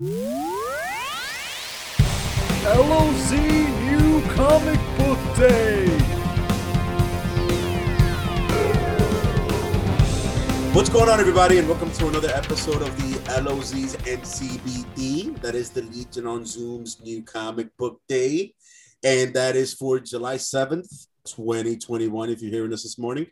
LOZ 0.00 0.12
New 3.32 4.22
Comic 4.28 4.78
Book 4.96 5.18
Day! 5.36 5.88
What's 10.72 10.88
going 10.88 11.08
on, 11.08 11.18
everybody, 11.18 11.58
and 11.58 11.66
welcome 11.68 11.90
to 11.90 12.06
another 12.06 12.28
episode 12.28 12.80
of 12.82 12.96
the 12.96 13.18
LOZ's 13.42 13.96
NCBD. 13.96 15.40
That 15.42 15.56
is 15.56 15.70
the 15.70 15.82
Legion 15.82 16.28
of 16.28 16.46
Zoom's 16.46 17.00
new 17.02 17.24
comic 17.24 17.76
book 17.76 18.00
day, 18.08 18.54
and 19.02 19.34
that 19.34 19.56
is 19.56 19.74
for 19.74 19.98
July 19.98 20.36
7th, 20.36 21.08
2021. 21.26 22.30
If 22.30 22.40
you're 22.40 22.52
hearing 22.52 22.70
this 22.70 22.84
this 22.84 22.98
morning, 23.00 23.26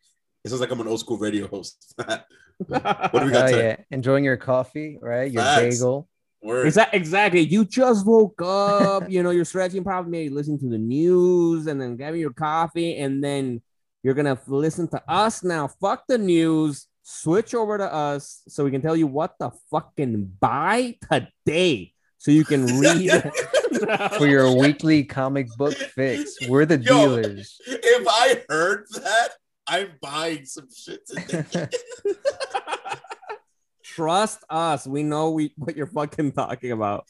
it 0.45 0.49
sounds 0.49 0.61
like 0.61 0.73
I'm 0.73 0.81
an 0.81 0.89
old 0.89 0.99
school 0.99 1.19
radio 1.19 1.47
host. 1.47 1.95
what 1.97 2.27
do 3.13 3.25
we 3.25 3.31
got 3.31 3.45
Oh 3.45 3.53
today? 3.53 3.69
yeah, 3.69 3.77
enjoying 3.93 4.25
your 4.25 4.37
coffee, 4.37 4.99
right? 5.01 5.31
Your 5.31 5.45
Facts. 5.45 5.77
bagel. 5.77 6.09
Word. 6.47 6.67
Exactly. 6.67 6.99
Exactly. 6.99 7.41
You 7.41 7.65
just 7.65 8.07
woke 8.07 8.41
up. 8.43 9.11
You 9.11 9.23
know, 9.23 9.31
you're 9.31 9.45
stretching, 9.45 9.83
probably 9.85 10.11
maybe 10.11 10.31
listening 10.35 10.59
to 10.61 10.69
the 10.69 10.79
news, 10.79 11.67
and 11.67 11.81
then 11.81 11.99
having 11.99 12.21
your 12.21 12.33
coffee, 12.33 12.97
and 12.99 13.23
then 13.23 13.61
you're 14.03 14.15
gonna 14.15 14.33
f- 14.33 14.47
listen 14.47 14.87
to 14.89 15.03
us 15.11 15.43
now. 15.43 15.69
Fuck 15.69 16.05
the 16.07 16.19
news. 16.19 16.87
Switch 17.03 17.55
over 17.55 17.79
to 17.79 17.93
us 17.93 18.43
so 18.49 18.65
we 18.65 18.71
can 18.71 18.83
tell 18.83 18.97
you 18.97 19.07
what 19.07 19.35
the 19.39 19.51
fucking 19.71 20.33
buy 20.41 20.97
today, 21.11 21.93
so 22.19 22.31
you 22.31 22.45
can 22.45 22.67
read 22.81 23.31
For 24.19 24.27
your 24.27 24.57
weekly 24.57 25.05
comic 25.05 25.49
book 25.57 25.75
fix. 25.75 26.37
We're 26.49 26.67
the 26.67 26.79
Yo. 26.79 27.21
dealers. 27.21 27.61
if 27.67 28.07
I 28.09 28.43
heard 28.49 28.87
that, 28.95 29.29
I'm 29.69 29.91
buying 30.01 30.45
some 30.47 30.69
shit 30.75 31.07
today. 31.07 31.69
Trust 33.97 34.45
us. 34.51 34.87
We 34.87 35.03
know 35.03 35.31
we 35.31 35.55
what 35.57 35.75
you're 35.75 35.87
fucking 35.87 36.33
talking 36.33 36.73
about. 36.73 37.09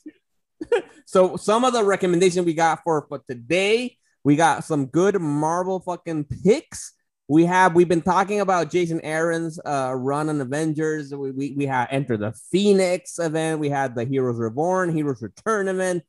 so 1.07 1.37
some 1.37 1.65
of 1.65 1.73
the 1.73 1.85
recommendation 1.85 2.45
we 2.45 2.55
got 2.55 2.83
for 2.85 3.05
for 3.09 3.23
today, 3.29 3.97
we 4.23 4.37
got 4.37 4.65
some 4.65 4.87
good 4.87 5.21
Marvel 5.21 5.81
fucking 5.81 6.27
picks. 6.45 6.93
We 7.29 7.45
have 7.47 7.75
we've 7.75 7.89
been 7.89 8.03
talking 8.03 8.41
about 8.41 8.71
Jason 8.71 9.01
Aaron's 9.01 9.59
uh, 9.67 9.95
run 9.97 10.29
on 10.29 10.41
Avengers. 10.41 11.13
We, 11.13 11.33
we 11.33 11.55
we 11.57 11.67
had 11.67 11.89
Enter 11.91 12.17
the 12.17 12.33
Phoenix 12.53 13.19
event. 13.19 13.59
We 13.59 13.69
had 13.69 13.97
the 13.97 14.05
Heroes 14.05 14.39
Reborn, 14.39 14.95
Heroes 14.95 15.21
Return 15.21 15.67
event. 15.67 16.05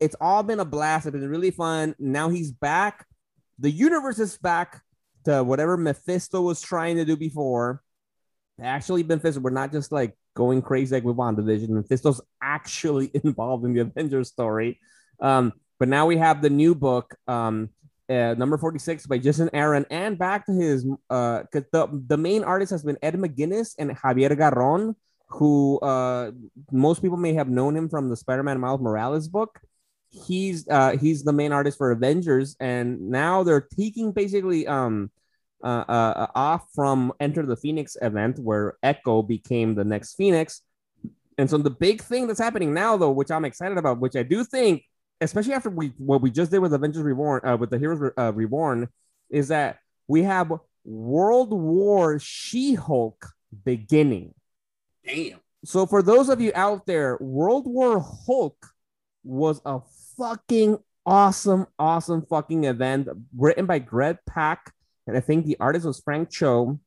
It's 0.00 0.16
all 0.22 0.42
been 0.42 0.60
a 0.60 0.64
blast. 0.64 1.06
It's 1.06 1.12
been 1.12 1.28
really 1.28 1.50
fun. 1.50 1.94
Now 1.98 2.30
he's 2.30 2.50
back. 2.50 3.06
The 3.58 3.70
universe 3.70 4.18
is 4.18 4.38
back 4.38 4.82
to 5.26 5.44
whatever 5.44 5.76
Mephisto 5.76 6.40
was 6.40 6.62
trying 6.62 6.96
to 6.96 7.04
do 7.04 7.14
before 7.14 7.83
actually 8.60 9.02
Mephisto. 9.02 9.40
We're 9.40 9.50
not 9.50 9.72
just 9.72 9.92
like 9.92 10.16
going 10.34 10.62
crazy 10.62 10.94
like 10.94 11.04
with 11.04 11.16
WandaVision. 11.16 11.68
Mephisto's 11.68 12.20
actually 12.42 13.10
involved 13.24 13.64
in 13.64 13.74
the 13.74 13.80
Avengers 13.80 14.28
story. 14.28 14.80
Um, 15.20 15.52
but 15.78 15.88
now 15.88 16.06
we 16.06 16.16
have 16.16 16.42
the 16.42 16.50
new 16.50 16.74
book, 16.74 17.14
um, 17.26 17.70
uh, 18.08 18.34
number 18.36 18.58
46 18.58 19.06
by 19.06 19.18
Jason 19.18 19.50
Aaron, 19.52 19.86
and 19.90 20.18
back 20.18 20.46
to 20.46 20.52
his 20.52 20.86
uh 21.10 21.42
because 21.42 21.64
the, 21.72 21.88
the 22.06 22.16
main 22.16 22.44
artist 22.44 22.70
has 22.70 22.82
been 22.82 22.98
Ed 23.02 23.14
McGuinness 23.14 23.74
and 23.78 23.90
Javier 23.90 24.36
Garron, 24.36 24.94
who 25.28 25.78
uh 25.80 26.30
most 26.70 27.00
people 27.00 27.16
may 27.16 27.32
have 27.34 27.48
known 27.48 27.76
him 27.76 27.88
from 27.88 28.10
the 28.10 28.16
Spider-Man 28.16 28.60
Miles 28.60 28.80
Morales 28.80 29.28
book. 29.28 29.58
He's 30.10 30.68
uh 30.68 30.96
he's 30.98 31.24
the 31.24 31.32
main 31.32 31.52
artist 31.52 31.78
for 31.78 31.90
Avengers, 31.92 32.56
and 32.60 33.08
now 33.10 33.42
they're 33.42 33.66
taking 33.76 34.12
basically 34.12 34.66
um 34.66 35.10
uh, 35.64 35.84
uh, 35.88 36.26
off 36.34 36.66
from 36.74 37.12
Enter 37.20 37.44
the 37.46 37.56
Phoenix 37.56 37.96
event 38.02 38.38
where 38.38 38.74
Echo 38.82 39.22
became 39.22 39.74
the 39.74 39.84
next 39.84 40.14
Phoenix. 40.14 40.60
And 41.38 41.48
so 41.50 41.58
the 41.58 41.70
big 41.70 42.02
thing 42.02 42.26
that's 42.26 42.38
happening 42.38 42.74
now, 42.74 42.96
though, 42.96 43.10
which 43.10 43.30
I'm 43.30 43.44
excited 43.44 43.78
about, 43.78 43.98
which 43.98 44.14
I 44.14 44.22
do 44.22 44.44
think, 44.44 44.84
especially 45.20 45.54
after 45.54 45.70
we 45.70 45.92
what 45.96 46.20
we 46.20 46.30
just 46.30 46.50
did 46.50 46.58
with 46.58 46.74
Avengers 46.74 47.02
Reborn, 47.02 47.40
uh, 47.44 47.56
with 47.56 47.70
the 47.70 47.78
Heroes 47.78 48.12
uh, 48.16 48.32
Reborn, 48.32 48.88
is 49.30 49.48
that 49.48 49.78
we 50.06 50.22
have 50.22 50.52
World 50.84 51.50
War 51.50 52.18
She-Hulk 52.18 53.26
beginning. 53.64 54.34
Damn. 55.04 55.40
So 55.64 55.86
for 55.86 56.02
those 56.02 56.28
of 56.28 56.40
you 56.40 56.52
out 56.54 56.84
there, 56.86 57.16
World 57.20 57.66
War 57.66 58.00
Hulk 58.00 58.66
was 59.24 59.62
a 59.64 59.80
fucking 60.18 60.78
awesome, 61.06 61.66
awesome 61.78 62.26
fucking 62.28 62.64
event 62.64 63.08
written 63.36 63.66
by 63.66 63.78
Greg 63.78 64.18
Pak, 64.26 64.72
and 65.06 65.16
I 65.16 65.20
think 65.20 65.46
the 65.46 65.56
artist 65.60 65.86
was 65.86 66.00
Frank 66.00 66.30
Cho. 66.30 66.78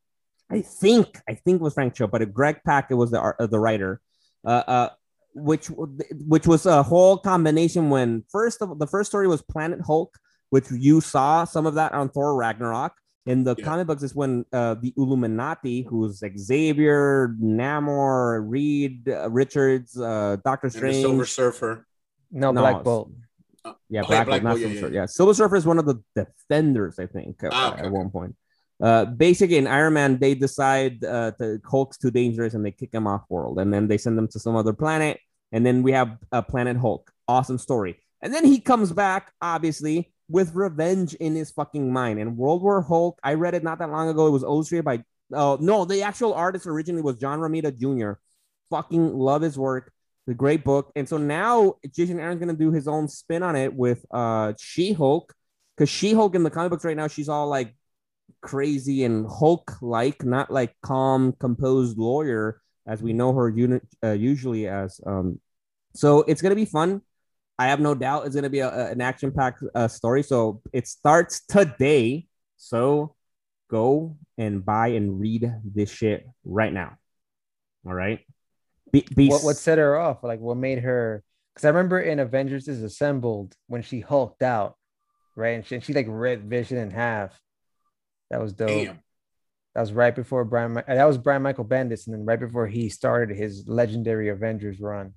I 0.49 0.61
think 0.61 1.19
I 1.27 1.33
think 1.35 1.55
it 1.59 1.61
was 1.61 1.73
Frank 1.73 1.93
Cho, 1.95 2.07
but 2.07 2.33
Greg 2.33 2.61
Pak 2.65 2.89
was 2.91 3.11
the 3.11 3.19
art, 3.19 3.35
uh, 3.39 3.47
the 3.47 3.59
writer. 3.59 4.01
Uh, 4.45 4.63
uh, 4.67 4.89
which 5.33 5.67
which 5.67 6.47
was 6.47 6.65
a 6.65 6.81
whole 6.83 7.17
combination 7.17 7.89
when 7.89 8.23
first 8.31 8.61
of 8.61 8.79
the 8.79 8.87
first 8.87 9.09
story 9.09 9.27
was 9.27 9.41
Planet 9.41 9.81
Hulk, 9.85 10.17
which 10.49 10.65
you 10.71 11.01
saw 11.01 11.43
some 11.43 11.65
of 11.65 11.75
that 11.75 11.93
on 11.93 12.09
Thor 12.09 12.35
Ragnarok. 12.35 12.93
In 13.25 13.43
the 13.43 13.55
Yeah. 13.57 13.65
comic 13.65 13.87
books 13.87 14.03
is 14.03 14.15
when 14.15 14.45
uh, 14.53 14.75
the 14.75 14.93
Illuminati, 14.95 15.81
who's 15.81 16.23
Xavier, 16.37 17.35
Namor, 17.41 18.41
Reed, 18.47 19.09
uh, 19.09 19.29
Richards, 19.29 19.99
uh, 19.99 20.37
Doctor 20.45 20.67
And 20.67 20.73
the 20.73 20.77
Strange, 20.77 21.01
Silver 21.01 21.25
Surfer. 21.25 21.85
No, 22.31 22.51
No, 22.51 22.61
Black 22.61 22.83
Bolt. 22.85 23.11
Yeah, 23.89 24.01
Oh, 24.03 24.07
yeah, 24.13 24.23
Black, 24.23 24.27
Bolt, 24.27 24.43
not 24.43 24.49
Bolt, 24.51 24.59
yeah, 24.61 24.67
Silver 24.67 24.73
yeah, 24.75 24.81
Surfer. 24.81 24.93
yeah. 24.93 25.01
Yeah, 25.01 25.05
Silver 25.05 25.33
Surfer 25.33 25.55
is 25.55 25.65
one 25.65 25.79
of 25.79 25.85
the 25.85 26.01
defenders, 26.15 26.99
I 26.99 27.07
think, 27.07 27.43
uh, 27.43 27.49
Ah, 27.51 27.69
okay, 27.71 27.79
at 27.79 27.85
okay. 27.85 27.89
one 27.89 28.09
point. 28.09 28.35
Uh, 28.81 29.05
basically, 29.05 29.57
in 29.57 29.67
Iron 29.67 29.93
Man, 29.93 30.19
they 30.19 30.35
decide 30.35 31.03
uh, 31.03 31.31
the 31.39 31.59
Hulk's 31.65 31.97
too 31.97 32.11
dangerous 32.11 32.53
and 32.53 32.63
they 32.65 32.71
kick 32.71 32.93
him 32.93 33.07
off 33.07 33.23
world, 33.29 33.59
and 33.59 33.73
then 33.73 33.87
they 33.87 33.97
send 33.97 34.17
him 34.19 34.27
to 34.29 34.39
some 34.39 34.55
other 34.55 34.73
planet, 34.73 35.19
and 35.51 35.65
then 35.65 35.81
we 35.83 35.91
have 35.93 36.17
a 36.31 36.43
Planet 36.43 36.77
Hulk. 36.77 37.11
Awesome 37.27 37.57
story. 37.57 37.97
And 38.21 38.33
then 38.33 38.45
he 38.45 38.59
comes 38.59 38.91
back, 38.91 39.31
obviously, 39.41 40.11
with 40.29 40.53
revenge 40.55 41.13
in 41.15 41.35
his 41.35 41.51
fucking 41.51 41.91
mind. 41.91 42.19
And 42.19 42.37
World 42.37 42.61
War 42.61 42.81
Hulk, 42.81 43.19
I 43.23 43.33
read 43.35 43.53
it 43.53 43.63
not 43.63 43.79
that 43.79 43.89
long 43.89 44.09
ago. 44.09 44.27
It 44.27 44.31
was 44.31 44.43
illustrated 44.43 44.83
by, 44.85 45.03
oh 45.33 45.57
no, 45.61 45.85
the 45.85 46.01
actual 46.03 46.33
artist 46.33 46.67
originally 46.67 47.01
was 47.01 47.17
John 47.17 47.39
Romita 47.39 47.75
Jr. 47.77 48.19
Fucking 48.69 49.17
love 49.17 49.41
his 49.41 49.57
work. 49.57 49.91
The 50.27 50.33
great 50.33 50.63
book. 50.63 50.91
And 50.95 51.07
so 51.07 51.17
now 51.17 51.75
Jason 51.95 52.19
Aaron's 52.19 52.39
gonna 52.39 52.53
do 52.53 52.71
his 52.71 52.87
own 52.87 53.07
spin 53.07 53.43
on 53.43 53.55
it 53.55 53.73
with 53.73 54.05
uh 54.11 54.53
She-Hulk. 54.59 55.33
Because 55.75 55.89
She-Hulk 55.89 56.35
in 56.35 56.43
the 56.43 56.49
comic 56.49 56.71
books 56.71 56.83
right 56.83 56.97
now, 56.97 57.07
she's 57.07 57.29
all 57.29 57.47
like 57.47 57.75
crazy 58.41 59.03
and 59.03 59.25
Hulk-like, 59.29 60.25
not 60.25 60.51
like 60.51 60.75
calm, 60.81 61.33
composed 61.39 61.97
lawyer 61.97 62.61
as 62.85 63.01
we 63.01 63.13
know 63.13 63.33
her 63.33 63.47
unit 63.49 63.83
uh, 64.03 64.11
usually 64.11 64.67
as. 64.67 64.99
Um, 65.05 65.39
so 65.93 66.23
it's 66.23 66.41
gonna 66.41 66.55
be 66.55 66.65
fun. 66.65 67.01
I 67.57 67.67
have 67.67 67.79
no 67.79 67.95
doubt 67.95 68.25
it's 68.25 68.35
gonna 68.35 68.49
be 68.49 68.59
a, 68.59 68.69
a- 68.69 68.91
an 68.91 69.01
action-packed 69.01 69.63
uh, 69.73 69.87
story. 69.87 70.23
So 70.23 70.61
it 70.73 70.87
starts 70.87 71.45
today. 71.45 72.27
So 72.57 73.15
go 73.69 74.17
and 74.37 74.65
buy 74.65 74.89
and 74.89 75.19
read 75.19 75.51
this 75.63 75.89
shit 75.89 76.27
right 76.43 76.73
now. 76.73 76.97
All 77.85 77.93
right. 77.93 78.19
Be, 78.91 79.05
be 79.15 79.27
What 79.27 79.43
what 79.43 79.57
set 79.57 79.77
her 79.77 79.97
off? 79.97 80.23
Like 80.23 80.39
what 80.39 80.57
made 80.57 80.79
her? 80.79 81.23
Because 81.53 81.65
I 81.65 81.69
remember 81.69 81.99
in 81.99 82.19
Avengers 82.19 82.65
Disassembled 82.65 83.55
when 83.67 83.81
she 83.81 83.99
hulked 83.99 84.43
out, 84.43 84.75
right? 85.35 85.55
And 85.55 85.65
she, 85.65 85.75
and 85.75 85.83
she 85.83 85.93
like 85.93 86.05
ripped 86.09 86.45
Vision 86.45 86.77
in 86.77 86.91
half. 86.91 87.39
That 88.29 88.41
was 88.41 88.53
dope. 88.53 88.69
Damn. 88.69 88.99
That 89.73 89.81
was 89.81 89.93
right 89.93 90.15
before 90.15 90.43
Brian. 90.43 90.73
That 90.73 91.05
was 91.05 91.17
Brian 91.17 91.43
Michael 91.43 91.65
Bendis, 91.65 92.07
and 92.07 92.15
then 92.15 92.25
right 92.25 92.39
before 92.39 92.67
he 92.67 92.89
started 92.89 93.35
his 93.37 93.67
legendary 93.67 94.29
Avengers 94.29 94.79
run. 94.79 95.13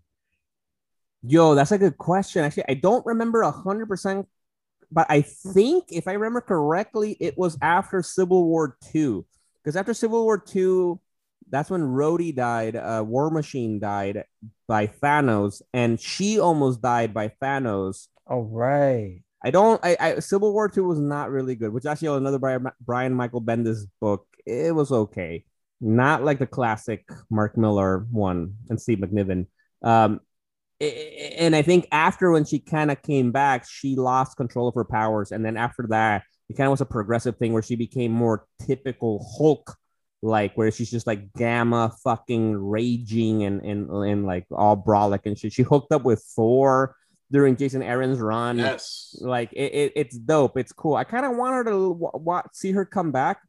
Yo, 1.22 1.54
that's 1.54 1.72
a 1.72 1.78
good 1.78 1.96
question. 1.98 2.44
Actually, 2.44 2.64
I 2.68 2.74
don't 2.74 3.04
remember 3.06 3.42
a 3.42 3.50
hundred 3.50 3.86
percent, 3.86 4.26
but 4.92 5.06
I 5.08 5.22
think 5.22 5.84
if 5.88 6.08
I 6.08 6.12
remember 6.12 6.40
correctly, 6.40 7.16
it 7.20 7.38
was 7.38 7.56
after 7.62 8.02
Civil 8.02 8.46
War 8.46 8.76
Two. 8.92 9.26
Because 9.62 9.76
after 9.76 9.94
Civil 9.94 10.24
War 10.24 10.38
Two, 10.38 11.00
that's 11.48 11.70
when 11.70 11.82
Rhodey 11.82 12.34
died, 12.34 12.76
uh, 12.76 13.04
War 13.06 13.30
Machine 13.30 13.80
died 13.80 14.24
by 14.68 14.86
Thanos, 14.86 15.62
and 15.72 16.00
she 16.00 16.38
almost 16.38 16.82
died 16.82 17.12
by 17.14 17.32
Thanos. 17.42 18.08
All 18.26 18.42
right. 18.42 19.22
I 19.42 19.50
don't. 19.50 19.80
I, 19.84 19.96
I 19.98 20.18
Civil 20.20 20.52
War 20.52 20.68
Two 20.68 20.84
was 20.84 20.98
not 20.98 21.30
really 21.30 21.54
good, 21.54 21.72
which 21.72 21.86
actually 21.86 22.16
another 22.16 22.38
Brian, 22.38 22.66
Brian 22.80 23.14
Michael 23.14 23.42
Bendis 23.42 23.86
book. 24.00 24.26
It 24.46 24.74
was 24.74 24.92
okay, 24.92 25.44
not 25.80 26.24
like 26.24 26.38
the 26.38 26.46
classic 26.46 27.08
Mark 27.30 27.56
Millar 27.56 28.06
one 28.10 28.54
and 28.68 28.80
Steve 28.80 28.98
McNiven. 28.98 29.46
Um, 29.82 30.20
and 30.80 31.54
I 31.56 31.62
think 31.62 31.88
after 31.92 32.30
when 32.30 32.44
she 32.44 32.58
kind 32.58 32.90
of 32.90 33.02
came 33.02 33.32
back, 33.32 33.66
she 33.68 33.96
lost 33.96 34.36
control 34.36 34.68
of 34.68 34.74
her 34.74 34.84
powers, 34.84 35.32
and 35.32 35.44
then 35.44 35.56
after 35.56 35.86
that, 35.88 36.22
it 36.48 36.56
kind 36.56 36.66
of 36.66 36.72
was 36.72 36.80
a 36.80 36.86
progressive 36.86 37.36
thing 37.36 37.52
where 37.52 37.62
she 37.62 37.76
became 37.76 38.12
more 38.12 38.46
typical 38.66 39.26
Hulk. 39.38 39.76
Like 40.22 40.54
where 40.54 40.70
she's 40.70 40.90
just 40.90 41.06
like 41.06 41.32
gamma 41.32 41.92
fucking 42.04 42.54
raging 42.54 43.44
and 43.44 43.62
and, 43.62 43.90
and 43.90 44.26
like 44.26 44.46
all 44.50 44.76
brolic 44.76 45.20
and 45.24 45.38
shit. 45.38 45.52
She 45.52 45.62
hooked 45.62 45.92
up 45.92 46.04
with 46.04 46.22
Thor 46.36 46.94
during 47.32 47.56
Jason 47.56 47.82
Aaron's 47.82 48.18
run. 48.18 48.58
Yes. 48.58 49.16
Like 49.20 49.52
it, 49.52 49.72
it 49.72 49.92
it's 49.96 50.18
dope. 50.18 50.58
It's 50.58 50.72
cool. 50.72 50.94
I 50.94 51.04
kind 51.04 51.24
of 51.24 51.36
want 51.36 51.54
her 51.54 51.64
to 51.64 51.70
w- 51.70 52.12
w- 52.12 52.42
see 52.52 52.72
her 52.72 52.84
come 52.84 53.12
back, 53.12 53.40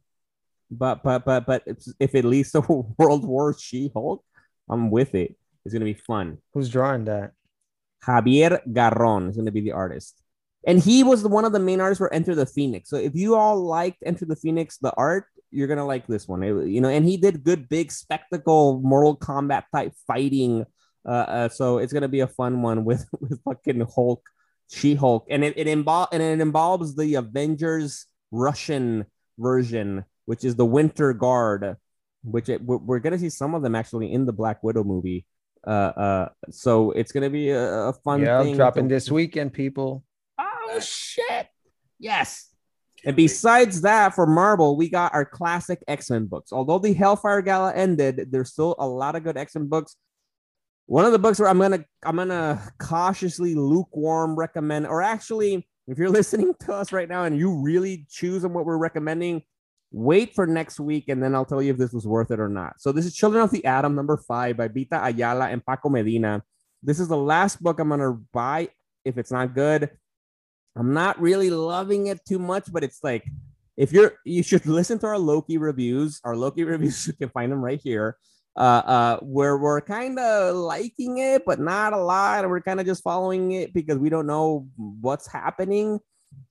but 0.70 1.02
but 1.02 1.26
but 1.26 1.44
but 1.44 1.62
if, 1.66 1.78
if 2.00 2.14
it 2.14 2.24
leads 2.24 2.52
to 2.52 2.60
World 2.98 3.26
War 3.26 3.54
She 3.58 3.90
Hulk, 3.92 4.24
I'm 4.70 4.90
with 4.90 5.14
it. 5.14 5.36
It's 5.64 5.74
gonna 5.74 5.84
be 5.84 5.94
fun. 5.94 6.38
Who's 6.54 6.70
drawing 6.70 7.04
that? 7.04 7.32
Javier 8.04 8.60
Garron 8.72 9.28
is 9.28 9.36
going 9.36 9.46
to 9.46 9.52
be 9.52 9.60
the 9.60 9.72
artist. 9.72 10.18
And 10.66 10.78
he 10.78 11.02
was 11.02 11.22
the, 11.22 11.28
one 11.28 11.44
of 11.44 11.52
the 11.52 11.58
main 11.58 11.80
artists 11.80 11.98
for 11.98 12.12
Enter 12.12 12.34
the 12.34 12.46
Phoenix. 12.46 12.88
So 12.88 12.96
if 12.96 13.14
you 13.14 13.34
all 13.34 13.60
liked 13.64 14.02
Enter 14.04 14.26
the 14.26 14.36
Phoenix, 14.36 14.78
the 14.78 14.92
art, 14.96 15.26
you're 15.52 15.68
going 15.68 15.78
to 15.78 15.84
like 15.84 16.06
this 16.06 16.26
one. 16.26 16.42
It- 16.42 16.68
you 16.68 16.80
know, 16.80 16.88
and 16.88 17.04
he 17.06 17.16
did 17.16 17.44
good, 17.44 17.68
big 17.68 17.92
spectacle, 17.92 18.80
Mortal 18.82 19.16
Kombat 19.16 19.64
type 19.72 19.92
fighting. 20.06 20.64
Uh, 21.06 21.10
uh, 21.10 21.48
so 21.48 21.78
it's 21.78 21.92
going 21.92 22.02
to 22.02 22.08
be 22.08 22.20
a 22.20 22.26
fun 22.26 22.62
one 22.62 22.84
with, 22.88 23.06
with 23.20 23.40
fucking 23.44 23.86
Hulk, 23.94 24.22
She 24.70 24.94
Hulk. 24.94 25.26
And 25.30 25.44
it, 25.44 25.54
it, 25.56 25.66
invol- 25.66 26.08
and 26.12 26.22
it 26.22 26.40
involves 26.40 26.96
the 26.96 27.14
Avengers 27.16 28.06
Russian 28.30 29.06
version, 29.38 30.04
which 30.24 30.44
is 30.44 30.56
the 30.56 30.64
Winter 30.66 31.12
Guard, 31.12 31.76
which 32.24 32.48
it, 32.48 32.62
we're, 32.62 33.00
to 33.00 33.18
see 33.18 33.30
some 33.30 33.54
of 33.54 33.62
them 33.62 33.74
actually 33.74 34.12
in 34.12 34.26
the 34.26 34.32
Black 34.32 34.62
Widow 34.62 34.84
movie. 34.84 35.26
Uh, 35.66 35.70
uh, 35.70 36.28
so 36.50 36.90
it's 36.90 37.12
gonna 37.12 37.30
be 37.30 37.50
a, 37.50 37.88
a 37.88 37.92
fun 37.92 38.20
yeah, 38.20 38.42
dropping 38.54 38.88
to- 38.88 38.94
this 38.94 39.10
weekend, 39.10 39.52
people. 39.52 40.02
Oh 40.38 40.80
shit! 40.80 41.46
Yes. 41.98 42.51
And 43.04 43.16
besides 43.16 43.80
that, 43.82 44.14
for 44.14 44.26
Marvel, 44.26 44.76
we 44.76 44.88
got 44.88 45.12
our 45.14 45.24
classic 45.24 45.82
X 45.88 46.10
Men 46.10 46.26
books. 46.26 46.52
Although 46.52 46.78
the 46.78 46.92
Hellfire 46.92 47.42
Gala 47.42 47.74
ended, 47.74 48.28
there's 48.30 48.52
still 48.52 48.76
a 48.78 48.86
lot 48.86 49.16
of 49.16 49.24
good 49.24 49.36
X 49.36 49.54
Men 49.54 49.66
books. 49.66 49.96
One 50.86 51.04
of 51.04 51.12
the 51.12 51.18
books 51.18 51.38
where 51.38 51.48
I'm 51.48 51.58
gonna 51.58 51.84
I'm 52.04 52.16
gonna 52.16 52.62
cautiously 52.78 53.54
lukewarm 53.54 54.36
recommend, 54.36 54.86
or 54.86 55.02
actually, 55.02 55.66
if 55.88 55.98
you're 55.98 56.10
listening 56.20 56.54
to 56.60 56.74
us 56.74 56.92
right 56.92 57.08
now 57.08 57.24
and 57.24 57.36
you 57.36 57.60
really 57.60 58.06
choose 58.08 58.44
on 58.44 58.52
what 58.52 58.66
we're 58.66 58.78
recommending, 58.78 59.42
wait 59.90 60.34
for 60.34 60.46
next 60.46 60.78
week 60.80 61.08
and 61.08 61.22
then 61.22 61.34
I'll 61.34 61.44
tell 61.44 61.62
you 61.62 61.72
if 61.72 61.78
this 61.78 61.92
was 61.92 62.06
worth 62.06 62.30
it 62.30 62.40
or 62.40 62.48
not. 62.48 62.80
So 62.80 62.92
this 62.92 63.04
is 63.04 63.14
Children 63.14 63.42
of 63.42 63.50
the 63.50 63.64
Atom 63.64 63.94
number 63.94 64.16
five 64.16 64.56
by 64.56 64.68
Vita 64.68 65.04
Ayala 65.04 65.48
and 65.48 65.64
Paco 65.64 65.88
Medina. 65.88 66.42
This 66.82 66.98
is 66.98 67.08
the 67.08 67.16
last 67.16 67.62
book 67.62 67.78
I'm 67.78 67.88
gonna 67.88 68.18
buy 68.32 68.68
if 69.04 69.18
it's 69.18 69.32
not 69.32 69.54
good. 69.54 69.90
I'm 70.76 70.92
not 70.92 71.20
really 71.20 71.50
loving 71.50 72.06
it 72.06 72.24
too 72.24 72.38
much, 72.38 72.72
but 72.72 72.82
it's 72.84 73.00
like 73.02 73.24
if 73.76 73.92
you're 73.92 74.14
you 74.24 74.42
should 74.42 74.66
listen 74.66 74.98
to 75.00 75.06
our 75.06 75.18
Loki 75.18 75.58
reviews. 75.58 76.20
Our 76.24 76.36
Loki 76.36 76.64
reviews 76.72 77.06
you 77.06 77.12
can 77.12 77.28
find 77.30 77.52
them 77.52 77.62
right 77.64 77.80
here. 77.82 78.16
Uh, 78.54 78.82
uh, 78.84 79.18
where 79.20 79.56
we're 79.56 79.80
kind 79.80 80.18
of 80.18 80.54
liking 80.54 81.16
it, 81.16 81.42
but 81.46 81.58
not 81.58 81.94
a 81.94 81.96
lot, 81.96 82.46
we're 82.46 82.60
kind 82.60 82.80
of 82.80 82.84
just 82.84 83.02
following 83.02 83.52
it 83.52 83.72
because 83.72 83.96
we 83.96 84.10
don't 84.10 84.26
know 84.26 84.68
what's 84.76 85.26
happening. 85.26 85.98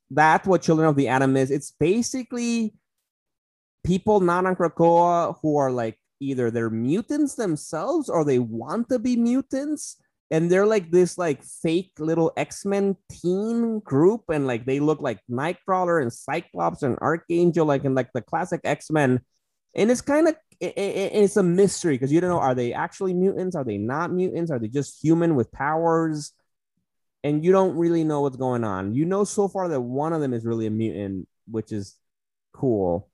That's 0.09 0.47
what 0.47 0.63
Children 0.63 0.89
of 0.89 0.95
the 0.95 1.07
Atom 1.07 1.37
is. 1.37 1.51
It's 1.51 1.69
basically 1.79 2.73
people 3.83 4.19
not 4.19 4.47
on 4.47 4.55
Krakoa 4.55 5.37
who 5.43 5.57
are 5.57 5.71
like 5.71 5.99
either 6.19 6.49
they're 6.49 6.71
mutants 6.71 7.35
themselves 7.35 8.09
or 8.09 8.25
they 8.25 8.39
want 8.39 8.89
to 8.89 8.97
be 8.97 9.15
mutants 9.15 9.97
and 10.31 10.49
they're 10.49 10.65
like 10.65 10.89
this 10.91 11.17
like 11.17 11.43
fake 11.43 11.91
little 11.99 12.31
x-men 12.37 12.95
team 13.11 13.79
group 13.81 14.23
and 14.29 14.47
like 14.47 14.65
they 14.65 14.79
look 14.79 15.01
like 15.01 15.19
nightcrawler 15.29 16.01
and 16.01 16.11
cyclops 16.11 16.83
and 16.83 16.97
archangel 16.99 17.65
like 17.65 17.83
in 17.83 17.93
like 17.93 18.09
the 18.13 18.21
classic 18.21 18.61
x-men. 18.63 19.19
And 19.75 19.91
it's 19.91 20.01
kind 20.01 20.27
of 20.29 20.35
it, 20.59 20.77
it- 20.77 21.11
it's 21.13 21.37
a 21.37 21.43
mystery 21.43 21.95
because 21.95 22.11
you 22.11 22.21
don't 22.21 22.29
know 22.29 22.39
are 22.39 22.55
they 22.55 22.73
actually 22.73 23.13
mutants? 23.13 23.55
Are 23.55 23.63
they 23.65 23.77
not 23.77 24.11
mutants? 24.11 24.51
Are 24.51 24.59
they 24.59 24.69
just 24.69 25.03
human 25.03 25.35
with 25.35 25.51
powers? 25.51 26.31
And 27.23 27.43
you 27.45 27.51
don't 27.51 27.77
really 27.77 28.03
know 28.03 28.21
what's 28.21 28.37
going 28.37 28.63
on. 28.63 28.95
You 28.95 29.05
know 29.05 29.25
so 29.25 29.47
far 29.47 29.67
that 29.69 29.81
one 29.81 30.13
of 30.13 30.21
them 30.21 30.33
is 30.33 30.45
really 30.45 30.65
a 30.65 30.71
mutant 30.71 31.27
which 31.47 31.71
is 31.71 31.97
cool 32.53 33.09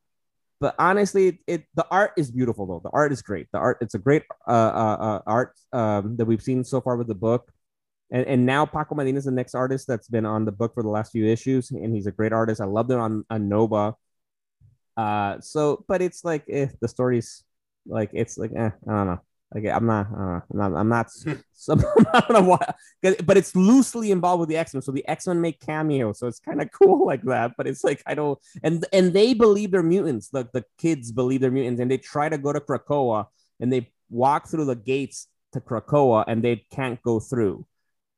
but 0.60 0.76
honestly 0.80 1.28
it, 1.28 1.38
it 1.48 1.64
the 1.76 1.86
art 1.92 2.12
is 2.18 2.32
beautiful 2.32 2.66
though 2.66 2.82
the 2.84 2.90
art 2.94 3.12
is 3.12 3.22
great 3.22 3.48
the 3.52 3.60
art 3.60 3.78
it's 3.82 3.96
a 3.96 4.00
great 4.00 4.24
uh, 4.48 4.52
uh, 4.52 4.98
uh 5.00 5.22
art 5.28 5.54
um 5.74 6.18
that 6.18 6.26
we've 6.26 6.42
seen 6.42 6.64
so 6.64 6.82
far 6.82 6.98
with 6.98 7.08
the 7.08 7.16
book 7.16 7.52
and, 8.12 8.26
and 8.26 8.46
now 8.46 8.66
Paco 8.66 8.96
Medina 8.96 9.18
is 9.18 9.26
the 9.26 9.32
next 9.32 9.54
artist 9.54 9.88
that's 9.88 10.08
been 10.08 10.26
on 10.26 10.46
the 10.46 10.52
book 10.52 10.74
for 10.74 10.84
the 10.84 10.90
last 10.90 11.12
few 11.12 11.26
issues, 11.26 11.72
and 11.72 11.94
he's 11.94 12.08
a 12.08 12.12
great 12.12 12.32
artist. 12.32 12.62
I 12.62 12.66
loved 12.66 12.92
him 12.92 13.00
on, 13.00 13.26
on 13.30 13.50
Nova. 13.50 13.96
Uh, 14.96 15.40
so, 15.42 15.84
but 15.88 16.02
it's 16.02 16.24
like 16.24 16.44
if 16.48 16.72
the 16.80 16.88
story's 16.88 17.44
like 17.86 18.10
it's 18.14 18.38
like 18.38 18.52
eh, 18.56 18.70
I 18.88 18.92
don't 18.92 19.08
know. 19.08 19.20
Like 19.54 19.66
I'm 19.66 19.86
not, 19.86 20.08
uh, 20.12 20.42
I'm 20.52 20.58
not, 20.58 20.74
I'm 20.74 20.90
not, 20.90 21.10
so, 21.54 21.74
I 22.14 22.20
don't 22.20 22.34
know 22.34 22.42
why, 22.42 22.74
but 23.24 23.38
it's 23.38 23.56
loosely 23.56 24.12
involved 24.12 24.42
with 24.42 24.50
the 24.50 24.58
X 24.58 24.74
Men. 24.74 24.82
So 24.82 24.92
the 24.92 25.08
X 25.08 25.26
Men 25.26 25.40
make 25.40 25.62
cameos, 25.62 26.20
so 26.20 26.28
it's 26.28 26.40
kind 26.40 26.62
of 26.62 26.70
cool 26.78 27.06
like 27.06 27.24
that. 27.24 27.54
But 27.58 27.66
it's 27.66 27.84
like 27.84 28.04
I 28.06 28.14
don't, 28.14 28.38
and 28.62 28.86
and 28.92 29.14
they 29.14 29.34
believe 29.34 29.72
they're 29.72 29.84
mutants. 29.84 30.30
The 30.30 30.50
the 30.54 30.66
kids 30.78 31.14
believe 31.14 31.40
they're 31.42 31.52
mutants, 31.52 31.80
and 31.80 31.90
they 31.90 31.98
try 31.98 32.28
to 32.28 32.38
go 32.38 32.52
to 32.52 32.60
Krakoa, 32.60 33.28
and 33.62 33.72
they 33.72 33.90
walk 34.10 34.50
through 34.50 34.66
the 34.66 34.76
gates 34.76 35.28
to 35.54 35.62
Krakoa, 35.62 36.26
and 36.28 36.44
they 36.44 36.66
can't 36.72 37.02
go 37.02 37.22
through, 37.22 37.66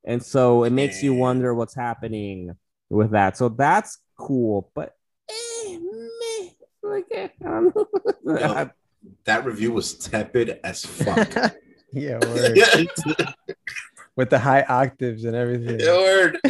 and 0.04 0.24
so 0.24 0.64
it 0.64 0.72
makes 0.72 1.04
you 1.04 1.14
wonder 1.14 1.54
what's 1.54 1.76
happening 1.76 2.56
with 2.90 3.12
that. 3.12 3.38
So 3.38 3.50
that's 3.50 4.00
cool, 4.18 4.72
but 4.74 4.96
eh, 5.30 5.78
meh, 5.78 6.50
like 6.82 7.06
eh, 7.12 7.28
I 7.46 7.50
don't 7.50 7.76
know. 7.76 7.86
No. 8.24 8.72
That 9.26 9.46
review 9.46 9.72
was 9.72 9.94
tepid 9.94 10.60
as 10.64 10.86
fuck. 10.86 11.34
yeah, 11.94 12.20
word. 12.26 12.58
with 14.16 14.30
the 14.30 14.40
high 14.40 14.64
octaves 14.64 15.24
and 15.26 15.36
everything. 15.36 15.80
Word. 15.80 16.38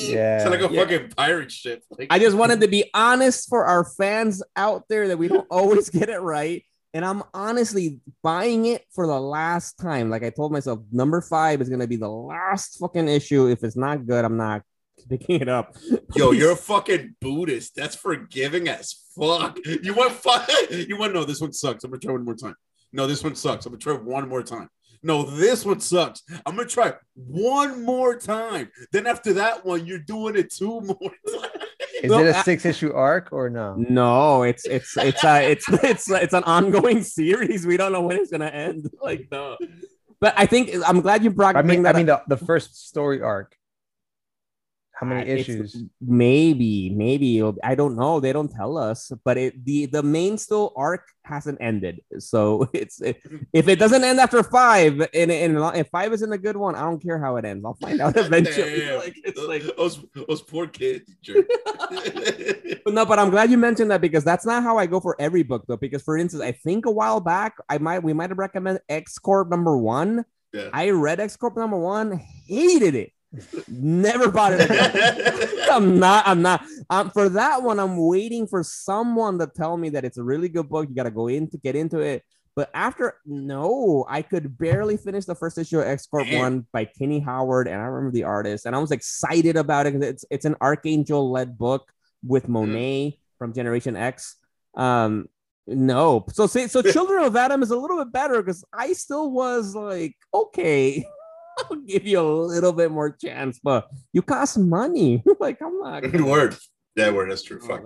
Yeah. 0.00 0.38
Sound 0.38 0.50
like 0.52 0.70
a 0.70 0.72
Yeah. 0.72 0.80
fucking 0.84 1.10
pirate 1.16 1.50
ship. 1.52 1.82
Like, 1.90 2.08
I 2.10 2.18
just 2.18 2.36
wanted 2.36 2.60
to 2.60 2.68
be 2.68 2.90
honest 2.94 3.48
for 3.48 3.64
our 3.64 3.84
fans 3.84 4.42
out 4.56 4.84
there 4.88 5.08
that 5.08 5.18
we 5.18 5.28
don't 5.28 5.46
always 5.50 5.90
get 5.90 6.08
it 6.08 6.18
right. 6.20 6.62
And 6.94 7.04
I'm 7.04 7.22
honestly 7.34 8.00
buying 8.22 8.66
it 8.66 8.84
for 8.92 9.06
the 9.06 9.20
last 9.20 9.78
time. 9.78 10.10
Like 10.10 10.22
I 10.22 10.30
told 10.30 10.52
myself, 10.52 10.78
number 10.92 11.20
five 11.20 11.60
is 11.60 11.68
gonna 11.68 11.88
be 11.88 11.96
the 11.96 12.08
last 12.08 12.78
fucking 12.78 13.08
issue. 13.08 13.48
If 13.48 13.64
it's 13.64 13.76
not 13.76 14.06
good, 14.06 14.24
I'm 14.24 14.36
not 14.36 14.62
picking 15.08 15.40
it 15.40 15.48
up. 15.48 15.76
Yo, 16.14 16.30
you're 16.32 16.52
a 16.52 16.56
fucking 16.56 17.16
Buddhist. 17.20 17.74
That's 17.76 17.96
forgiving 17.96 18.68
as 18.68 18.94
fuck. 19.16 19.58
You 19.64 19.94
want 19.94 20.12
fuck? 20.12 20.48
You 20.70 20.96
want 20.98 21.14
no? 21.14 21.24
This 21.24 21.40
one 21.40 21.52
sucks. 21.52 21.84
I'm 21.84 21.90
gonna 21.90 22.00
try 22.00 22.12
one 22.12 22.24
more 22.24 22.34
time. 22.34 22.56
No, 22.92 23.06
this 23.06 23.22
one 23.24 23.34
sucks. 23.34 23.66
I'm 23.66 23.72
gonna 23.72 23.80
try 23.80 23.94
one 23.94 24.28
more 24.28 24.42
time. 24.42 24.68
No, 25.02 25.22
this 25.22 25.64
one 25.64 25.80
sucks. 25.80 26.22
I'm 26.46 26.56
gonna 26.56 26.68
try 26.68 26.94
one 27.14 27.84
more 27.84 28.16
time. 28.16 28.70
Then 28.92 29.06
after 29.06 29.34
that 29.34 29.64
one, 29.64 29.86
you're 29.86 29.98
doing 29.98 30.36
it 30.36 30.52
two 30.52 30.80
more 30.80 30.96
times. 31.28 31.48
Is 32.02 32.10
No, 32.10 32.18
it 32.20 32.26
a 32.26 32.42
six 32.42 32.64
issue 32.64 32.92
arc 32.92 33.32
or 33.32 33.48
no? 33.50 33.74
No, 33.76 34.42
it's 34.42 34.64
it's 34.66 34.96
it's 34.96 35.24
uh 35.24 35.40
it's 35.42 35.64
it's 35.84 36.10
it's 36.10 36.34
an 36.34 36.44
ongoing 36.44 37.02
series. 37.02 37.66
We 37.66 37.76
don't 37.76 37.92
know 37.92 38.02
when 38.02 38.16
it's 38.18 38.30
gonna 38.30 38.46
end. 38.46 38.88
Like 39.02 39.28
no. 39.30 39.56
But 40.20 40.34
I 40.36 40.46
think 40.46 40.70
I'm 40.86 41.00
glad 41.02 41.22
you 41.22 41.30
brought 41.30 41.56
I 41.56 41.62
mean, 41.62 41.82
bring 41.82 41.94
I 41.94 41.96
mean 41.96 42.06
the, 42.06 42.22
the 42.28 42.36
first 42.38 42.88
story 42.88 43.20
arc. 43.20 43.54
How 44.96 45.06
many 45.06 45.22
Uh, 45.22 45.34
it's- 45.34 45.48
issues? 45.48 45.82
Maybe, 46.00 46.88
maybe 46.90 47.42
I 47.64 47.74
don't 47.74 47.96
know. 47.96 48.20
They 48.20 48.32
don't 48.32 48.50
tell 48.50 48.78
us, 48.78 49.10
but 49.24 49.36
it 49.36 49.64
the 49.64 49.86
the 49.86 50.02
main 50.02 50.38
still 50.38 50.72
arc 50.76 51.02
hasn't 51.24 51.58
ended. 51.60 52.00
So 52.18 52.68
it's 52.72 53.00
it, 53.00 53.16
if 53.52 53.66
it 53.66 53.78
doesn't 53.80 54.04
end 54.04 54.20
after 54.20 54.42
five, 54.44 55.00
and, 55.12 55.30
and 55.32 55.58
if 55.76 55.88
five 55.88 56.12
isn't 56.12 56.32
a 56.32 56.38
good 56.38 56.56
one, 56.56 56.74
I 56.76 56.82
don't 56.82 57.02
care 57.02 57.18
how 57.18 57.36
it 57.38 57.44
ends. 57.44 57.64
I'll 57.64 57.74
find 57.74 58.00
out 58.00 58.16
eventually. 58.26 58.80
Damn. 58.80 58.94
Like 59.04 59.16
it's 59.24 59.40
like 59.40 59.62
those, 59.76 59.98
those 60.14 60.42
poor 60.42 60.66
kids. 60.68 61.10
no, 62.86 63.04
but 63.04 63.18
I'm 63.18 63.30
glad 63.30 63.50
you 63.50 63.58
mentioned 63.58 63.90
that 63.90 64.00
because 64.00 64.24
that's 64.24 64.46
not 64.46 64.62
how 64.62 64.78
I 64.78 64.86
go 64.86 65.00
for 65.00 65.16
every 65.18 65.42
book 65.42 65.64
though. 65.66 65.76
Because 65.76 66.02
for 66.02 66.16
instance, 66.16 66.42
I 66.42 66.52
think 66.52 66.86
a 66.86 66.90
while 66.90 67.20
back 67.20 67.54
I 67.68 67.78
might 67.78 68.02
we 68.02 68.12
might 68.12 68.30
have 68.30 68.38
recommended 68.38 68.82
X 68.88 69.18
Corp 69.18 69.50
number 69.50 69.76
one. 69.76 70.24
Yeah. 70.52 70.68
I 70.72 70.90
read 70.90 71.18
X 71.20 71.36
Corp 71.36 71.56
number 71.56 71.76
one, 71.78 72.20
hated 72.46 72.94
it, 72.94 73.10
never 73.68 74.30
bought 74.30 74.52
it 74.52 74.70
again. 74.70 75.48
I'm 75.70 75.98
not. 75.98 76.26
I'm 76.26 76.42
not. 76.42 76.64
Um, 76.90 77.10
for 77.10 77.28
that 77.30 77.62
one, 77.62 77.80
I'm 77.80 77.96
waiting 77.96 78.46
for 78.46 78.62
someone 78.62 79.38
to 79.38 79.46
tell 79.46 79.76
me 79.76 79.90
that 79.90 80.04
it's 80.04 80.18
a 80.18 80.22
really 80.22 80.48
good 80.48 80.68
book. 80.68 80.88
You 80.88 80.94
got 80.94 81.04
to 81.04 81.10
go 81.10 81.28
in 81.28 81.48
to 81.50 81.58
get 81.58 81.76
into 81.76 82.00
it. 82.00 82.24
But 82.56 82.70
after 82.72 83.14
no, 83.26 84.06
I 84.08 84.22
could 84.22 84.56
barely 84.56 84.96
finish 84.96 85.24
the 85.24 85.34
first 85.34 85.58
issue 85.58 85.80
of 85.80 85.88
X 85.88 86.06
Corp 86.06 86.30
one 86.30 86.66
by 86.72 86.84
Tini 86.84 87.18
Howard, 87.18 87.66
and 87.66 87.80
I 87.80 87.84
remember 87.84 88.14
the 88.14 88.24
artist, 88.24 88.66
and 88.66 88.76
I 88.76 88.78
was 88.78 88.92
excited 88.92 89.56
about 89.56 89.86
it 89.86 89.94
because 89.94 90.08
it's 90.08 90.24
it's 90.30 90.44
an 90.44 90.54
Archangel 90.60 91.32
led 91.32 91.58
book 91.58 91.92
with 92.24 92.48
Monet 92.48 93.18
from 93.38 93.52
Generation 93.52 93.96
X. 93.96 94.36
Um, 94.76 95.28
no, 95.66 96.26
so 96.32 96.46
so. 96.46 96.82
Children 96.92 97.24
of 97.24 97.34
Adam 97.34 97.62
is 97.62 97.70
a 97.70 97.76
little 97.76 97.98
bit 97.98 98.12
better 98.12 98.40
because 98.40 98.64
I 98.72 98.92
still 98.92 99.32
was 99.32 99.74
like, 99.74 100.16
okay, 100.32 101.04
I'll 101.70 101.76
give 101.76 102.06
you 102.06 102.20
a 102.20 102.22
little 102.22 102.72
bit 102.72 102.90
more 102.90 103.10
chance, 103.10 103.60
but 103.62 103.88
you 104.12 104.22
cost 104.22 104.58
money. 104.58 105.22
like 105.40 105.60
I'm 105.62 105.78
not. 105.80 106.12
word. 106.20 106.56
Yeah, 106.96 107.10
word. 107.10 107.30
That's 107.30 107.42
true. 107.42 107.60
Fuck. 107.60 107.82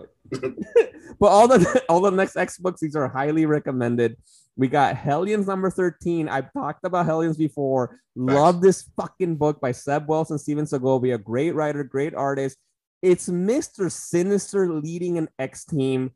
but 1.18 1.26
all 1.26 1.48
the 1.48 1.82
all 1.88 2.00
the 2.00 2.10
next 2.10 2.36
X 2.36 2.58
books, 2.58 2.80
these 2.80 2.96
are 2.96 3.08
highly 3.08 3.46
recommended. 3.46 4.16
We 4.56 4.66
got 4.68 4.96
Hellions 4.96 5.46
number 5.46 5.70
13. 5.70 6.28
I've 6.28 6.52
talked 6.52 6.84
about 6.84 7.06
Hellions 7.06 7.36
before. 7.36 8.00
Love 8.16 8.60
this 8.60 8.90
fucking 8.96 9.36
book 9.36 9.60
by 9.60 9.70
Zeb 9.70 10.08
Wells 10.08 10.32
and 10.32 10.40
Stephen 10.40 10.66
Segovia. 10.66 11.16
Great 11.16 11.54
writer, 11.54 11.84
great 11.84 12.12
artist. 12.14 12.58
It's 13.00 13.28
Mr. 13.28 13.88
Sinister 13.90 14.72
leading 14.72 15.16
an 15.16 15.28
X 15.38 15.64
team. 15.64 16.10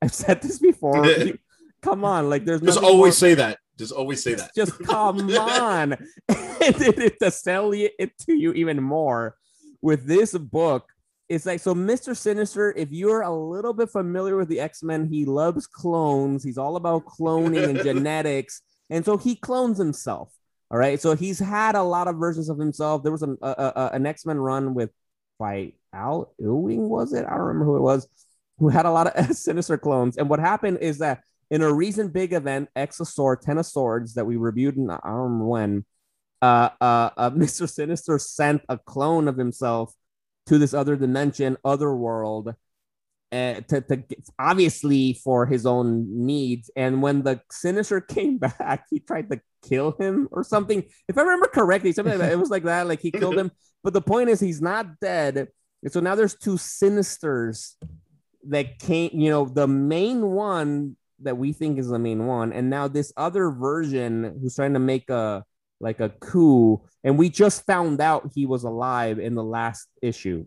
I've 0.00 0.14
said 0.14 0.40
this 0.40 0.60
before. 0.60 1.04
Come 1.82 2.04
on, 2.04 2.30
like 2.30 2.44
there's 2.44 2.60
Just 2.60 2.78
always 2.78 2.98
more- 2.98 3.12
say 3.12 3.34
that. 3.34 3.58
Just 3.78 3.92
always 3.92 4.22
say 4.22 4.34
that. 4.34 4.54
just 4.54 4.78
come 4.84 5.30
on. 5.38 5.92
And 6.60 6.74
it, 6.82 6.98
it- 6.98 7.18
to 7.20 7.30
sell 7.30 7.72
it 7.72 8.12
to 8.26 8.34
you 8.34 8.52
even 8.52 8.82
more 8.82 9.36
with 9.80 10.06
this 10.06 10.36
book. 10.36 10.86
It's 11.28 11.46
like 11.46 11.60
so 11.60 11.74
mr 11.74 12.16
sinister 12.16 12.72
if 12.76 12.90
you're 12.90 13.20
a 13.22 13.30
little 13.34 13.72
bit 13.74 13.90
familiar 13.90 14.36
with 14.36 14.48
the 14.48 14.60
x-men 14.60 15.08
he 15.12 15.24
loves 15.24 15.66
clones. 15.66 16.42
He's 16.42 16.58
all 16.58 16.76
about 16.76 17.04
cloning 17.06 17.68
and 17.68 17.78
genetics. 17.82 18.62
And 18.90 19.04
so 19.04 19.16
he 19.18 19.36
clones 19.36 19.78
himself. 19.78 20.32
All 20.70 20.78
right. 20.78 21.00
So 21.00 21.14
he's 21.14 21.38
had 21.38 21.74
a 21.76 21.82
lot 21.82 22.08
of 22.08 22.16
versions 22.16 22.48
of 22.48 22.58
himself. 22.58 23.02
There 23.02 23.12
was 23.12 23.22
an, 23.22 23.38
a, 23.42 23.48
a, 23.76 23.90
an 23.94 24.04
x-men 24.06 24.38
run 24.38 24.74
with 24.74 24.90
by 25.38 25.74
al 25.92 26.34
ewing 26.38 26.88
was 26.88 27.12
it? 27.12 27.24
I 27.24 27.30
don't 27.30 27.40
remember 27.40 27.66
who 27.66 27.76
it 27.76 27.82
was 27.82 28.08
who 28.58 28.68
had 28.68 28.86
a 28.86 28.90
lot 28.90 29.06
of 29.06 29.36
sinister 29.36 29.78
clones. 29.78 30.16
And 30.16 30.28
what 30.28 30.40
happened 30.40 30.78
is 30.78 30.98
that 30.98 31.22
in 31.50 31.62
a 31.62 31.72
recent 31.72 32.12
big 32.12 32.32
event, 32.32 32.68
Sword, 32.90 33.42
Ten 33.42 33.58
of 33.58 33.66
Swords, 33.66 34.14
that 34.14 34.26
we 34.26 34.36
reviewed 34.36 34.76
in 34.76 34.90
I 34.90 34.98
don't 35.04 35.14
remember 35.14 35.44
when, 35.46 35.84
uh, 36.42 36.70
uh, 36.80 37.10
uh, 37.16 37.30
Mr. 37.30 37.68
Sinister 37.68 38.18
sent 38.18 38.62
a 38.68 38.78
clone 38.78 39.28
of 39.28 39.36
himself 39.36 39.94
to 40.46 40.58
this 40.58 40.74
other 40.74 40.96
dimension, 40.96 41.56
other 41.64 41.94
world, 41.94 42.54
uh, 43.30 43.54
to, 43.68 43.80
to 43.82 44.02
obviously 44.38 45.12
for 45.12 45.46
his 45.46 45.66
own 45.66 46.26
needs. 46.26 46.70
And 46.76 47.02
when 47.02 47.22
the 47.22 47.40
Sinister 47.50 48.00
came 48.00 48.38
back, 48.38 48.86
he 48.90 49.00
tried 49.00 49.30
to 49.30 49.40
kill 49.62 49.92
him 49.92 50.28
or 50.30 50.44
something. 50.44 50.84
If 51.08 51.18
I 51.18 51.22
remember 51.22 51.48
correctly, 51.48 51.92
something 51.92 52.18
like. 52.18 52.32
It 52.32 52.38
was 52.38 52.50
like 52.50 52.64
that, 52.64 52.86
like 52.86 53.00
he 53.00 53.10
killed 53.10 53.38
him. 53.38 53.50
But 53.84 53.92
the 53.92 54.00
point 54.00 54.28
is, 54.28 54.40
he's 54.40 54.60
not 54.60 55.00
dead. 55.00 55.48
And 55.82 55.92
so 55.92 56.00
now 56.00 56.14
there's 56.14 56.34
two 56.34 56.56
Sinisters 56.56 57.74
that 58.48 58.78
came, 58.78 59.10
you 59.12 59.30
know, 59.30 59.44
the 59.44 59.68
main 59.68 60.26
one 60.26 60.96
that 61.22 61.36
we 61.36 61.52
think 61.52 61.78
is 61.78 61.88
the 61.88 61.98
main 61.98 62.26
one, 62.26 62.52
and 62.52 62.70
now 62.70 62.88
this 62.88 63.12
other 63.16 63.50
version 63.50 64.38
who's 64.40 64.56
trying 64.56 64.74
to 64.74 64.78
make 64.80 65.08
a 65.10 65.44
like 65.80 66.00
a 66.00 66.08
coup, 66.08 66.82
and 67.04 67.16
we 67.18 67.28
just 67.30 67.64
found 67.66 68.00
out 68.00 68.30
he 68.34 68.46
was 68.46 68.64
alive 68.64 69.18
in 69.18 69.34
the 69.34 69.44
last 69.44 69.88
issue. 70.02 70.44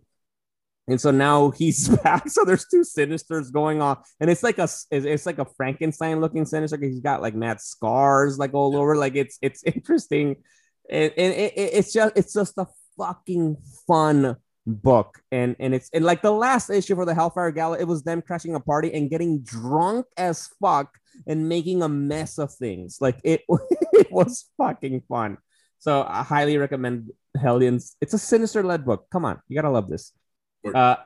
And 0.87 0.99
so 0.99 1.11
now 1.11 1.51
he's 1.51 1.87
back. 2.03 2.27
So 2.29 2.43
there's 2.43 2.65
two 2.67 2.81
sinisters 2.81 3.51
going 3.51 3.81
on, 3.81 3.97
and 4.19 4.29
it's 4.29 4.43
like 4.43 4.57
a 4.59 4.67
it's- 4.91 5.25
like 5.25 5.39
a 5.39 5.45
Frankenstein 5.57 6.19
looking 6.21 6.45
sinister. 6.45 6.77
He's 6.81 6.99
got 6.99 7.21
like 7.21 7.35
mad 7.35 7.61
scars 7.61 8.37
like 8.37 8.53
all 8.53 8.75
over. 8.75 8.95
Like 8.95 9.15
it's 9.15 9.37
it's 9.41 9.63
interesting, 9.65 10.37
and, 10.89 11.11
and 11.17 11.33
it- 11.33 11.53
it's 11.55 11.93
just 11.93 12.17
it's 12.17 12.33
just 12.33 12.57
a 12.57 12.67
fucking 12.97 13.57
fun 13.87 14.35
book. 14.65 15.21
And 15.31 15.55
and 15.59 15.73
it's 15.73 15.89
and 15.93 16.05
like 16.05 16.21
the 16.21 16.31
last 16.31 16.69
issue 16.69 16.95
for 16.95 17.05
the 17.05 17.13
hellfire 17.13 17.51
gala 17.51 17.79
it 17.79 17.87
was 17.87 18.03
them 18.03 18.21
crashing 18.21 18.55
a 18.55 18.59
party 18.59 18.93
and 18.93 19.09
getting 19.09 19.41
drunk 19.41 20.05
as 20.17 20.49
fuck 20.61 20.97
and 21.27 21.49
making 21.49 21.81
a 21.81 21.89
mess 21.89 22.37
of 22.37 22.53
things. 22.53 22.97
Like 23.01 23.19
it, 23.23 23.41
it 23.93 24.11
was 24.11 24.49
fucking 24.57 25.03
fun. 25.07 25.37
So 25.79 26.05
i 26.07 26.21
highly 26.21 26.57
recommend 26.57 27.11
hellions. 27.39 27.95
It's 28.01 28.13
a 28.13 28.19
sinister 28.19 28.63
led 28.63 28.85
book. 28.85 29.07
Come 29.11 29.25
on. 29.25 29.41
You 29.47 29.55
gotta 29.55 29.71
love 29.71 29.89
this. 29.89 30.13
Uh 30.73 30.97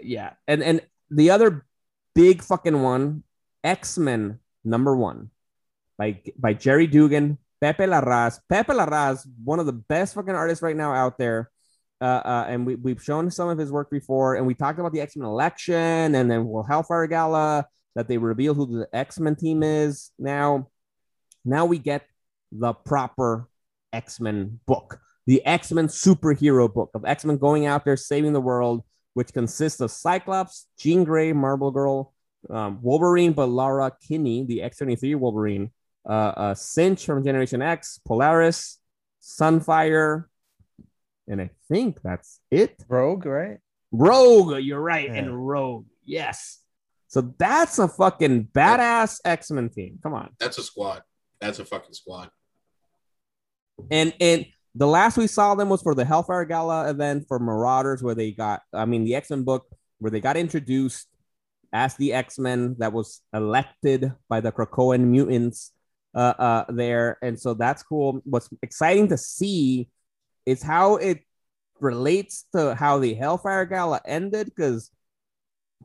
yeah. 0.00 0.32
And 0.48 0.62
and 0.62 0.80
the 1.10 1.30
other 1.30 1.66
big 2.14 2.42
fucking 2.42 2.80
one 2.80 3.24
x-men 3.64 4.38
number 4.64 4.96
one 4.96 5.30
by 5.98 6.20
by 6.38 6.54
gerry 6.54 6.86
duggan 6.86 7.38
pepe 7.60 7.84
larraz. 7.84 8.40
Pepe 8.48 8.72
larraz 8.72 9.26
one 9.44 9.60
of 9.60 9.66
the 9.66 9.72
best 9.72 10.14
fucking 10.14 10.34
artists 10.34 10.62
right 10.62 10.76
now 10.76 10.92
out 10.92 11.18
there 11.18 11.50
uh, 12.02 12.22
uh, 12.24 12.46
and 12.48 12.66
we, 12.66 12.74
we've 12.74 13.02
shown 13.02 13.30
some 13.30 13.48
of 13.48 13.58
his 13.58 13.70
work 13.70 13.88
before, 13.90 14.34
and 14.34 14.44
we 14.44 14.54
talked 14.54 14.80
about 14.80 14.92
the 14.92 15.00
X 15.00 15.16
Men 15.16 15.28
election, 15.28 16.14
and 16.16 16.28
then 16.28 16.44
well, 16.46 16.64
Hellfire 16.64 17.06
Gala 17.06 17.66
that 17.94 18.08
they 18.08 18.18
reveal 18.18 18.54
who 18.54 18.66
the 18.66 18.88
X 18.92 19.20
Men 19.20 19.36
team 19.36 19.62
is. 19.62 20.10
Now, 20.18 20.68
now 21.44 21.64
we 21.64 21.78
get 21.78 22.06
the 22.50 22.72
proper 22.72 23.48
X 23.92 24.18
Men 24.18 24.58
book, 24.66 24.98
the 25.26 25.46
X 25.46 25.70
Men 25.70 25.86
superhero 25.86 26.72
book 26.72 26.90
of 26.94 27.04
X 27.04 27.24
Men 27.24 27.36
going 27.36 27.66
out 27.66 27.84
there 27.84 27.96
saving 27.96 28.32
the 28.32 28.40
world, 28.40 28.82
which 29.14 29.32
consists 29.32 29.80
of 29.80 29.90
Cyclops, 29.90 30.66
Jean 30.78 31.04
Grey, 31.04 31.32
Marvel 31.32 31.70
Girl, 31.70 32.12
um, 32.50 32.80
Wolverine, 32.82 33.32
but 33.32 33.46
Laura 33.46 33.92
Kinney, 34.08 34.44
the 34.44 34.62
X 34.62 34.78
twenty 34.78 34.96
three 34.96 35.14
Wolverine, 35.14 35.70
uh, 36.04 36.32
uh, 36.36 36.54
Synch 36.54 37.04
from 37.06 37.24
Generation 37.24 37.62
X, 37.62 38.00
Polaris, 38.04 38.78
Sunfire, 39.22 40.24
and 41.28 41.40
I 41.40 41.50
think 41.68 41.98
that's 42.02 42.40
it. 42.50 42.82
Rogue, 42.88 43.26
right? 43.26 43.58
Rogue, 43.92 44.58
you're 44.62 44.80
right, 44.80 45.08
Yeah. 45.08 45.14
and 45.16 45.46
Rogue, 45.48 45.86
yes. 46.04 46.58
So 47.08 47.34
that's 47.38 47.78
a 47.78 47.88
fucking 47.88 48.48
badass 48.54 49.20
X 49.24 49.50
Men 49.50 49.68
team. 49.68 49.98
Come 50.02 50.14
on, 50.14 50.30
That's 50.38 50.58
a 50.58 50.62
squad. 50.62 51.02
That's 51.40 51.58
a 51.58 51.64
fucking 51.64 51.92
squad. 51.94 52.30
and 53.90 54.14
and 54.20 54.46
the 54.74 54.86
last 54.86 55.18
we 55.18 55.26
saw 55.26 55.54
them 55.54 55.68
was 55.68 55.82
for 55.82 55.94
the 55.94 56.04
Hellfire 56.04 56.46
Gala 56.46 56.88
event 56.88 57.26
for 57.28 57.38
Marauders, 57.38 58.02
where 58.02 58.14
they 58.14 58.32
got, 58.32 58.62
I 58.72 58.86
mean, 58.86 59.04
the 59.04 59.14
X 59.14 59.28
Men 59.30 59.42
book 59.44 59.66
where 59.98 60.10
they 60.10 60.20
got 60.20 60.36
introduced 60.38 61.06
as 61.74 61.94
the 61.96 62.14
X 62.14 62.38
Men 62.38 62.76
that 62.78 62.92
was 62.92 63.20
elected 63.34 64.12
by 64.30 64.40
the 64.40 64.50
Krakoan 64.52 65.00
mutants 65.04 65.72
uh, 66.14 66.34
uh, 66.38 66.64
there, 66.70 67.18
and 67.22 67.38
so 67.38 67.52
that's 67.54 67.82
cool. 67.82 68.22
What's 68.24 68.48
exciting 68.62 69.08
to 69.08 69.18
see 69.18 69.88
is 70.46 70.62
how 70.62 70.96
it 70.96 71.20
relates 71.80 72.44
to 72.54 72.74
how 72.74 72.98
the 72.98 73.14
Hellfire 73.14 73.64
Gala 73.64 74.00
ended, 74.04 74.46
because 74.46 74.90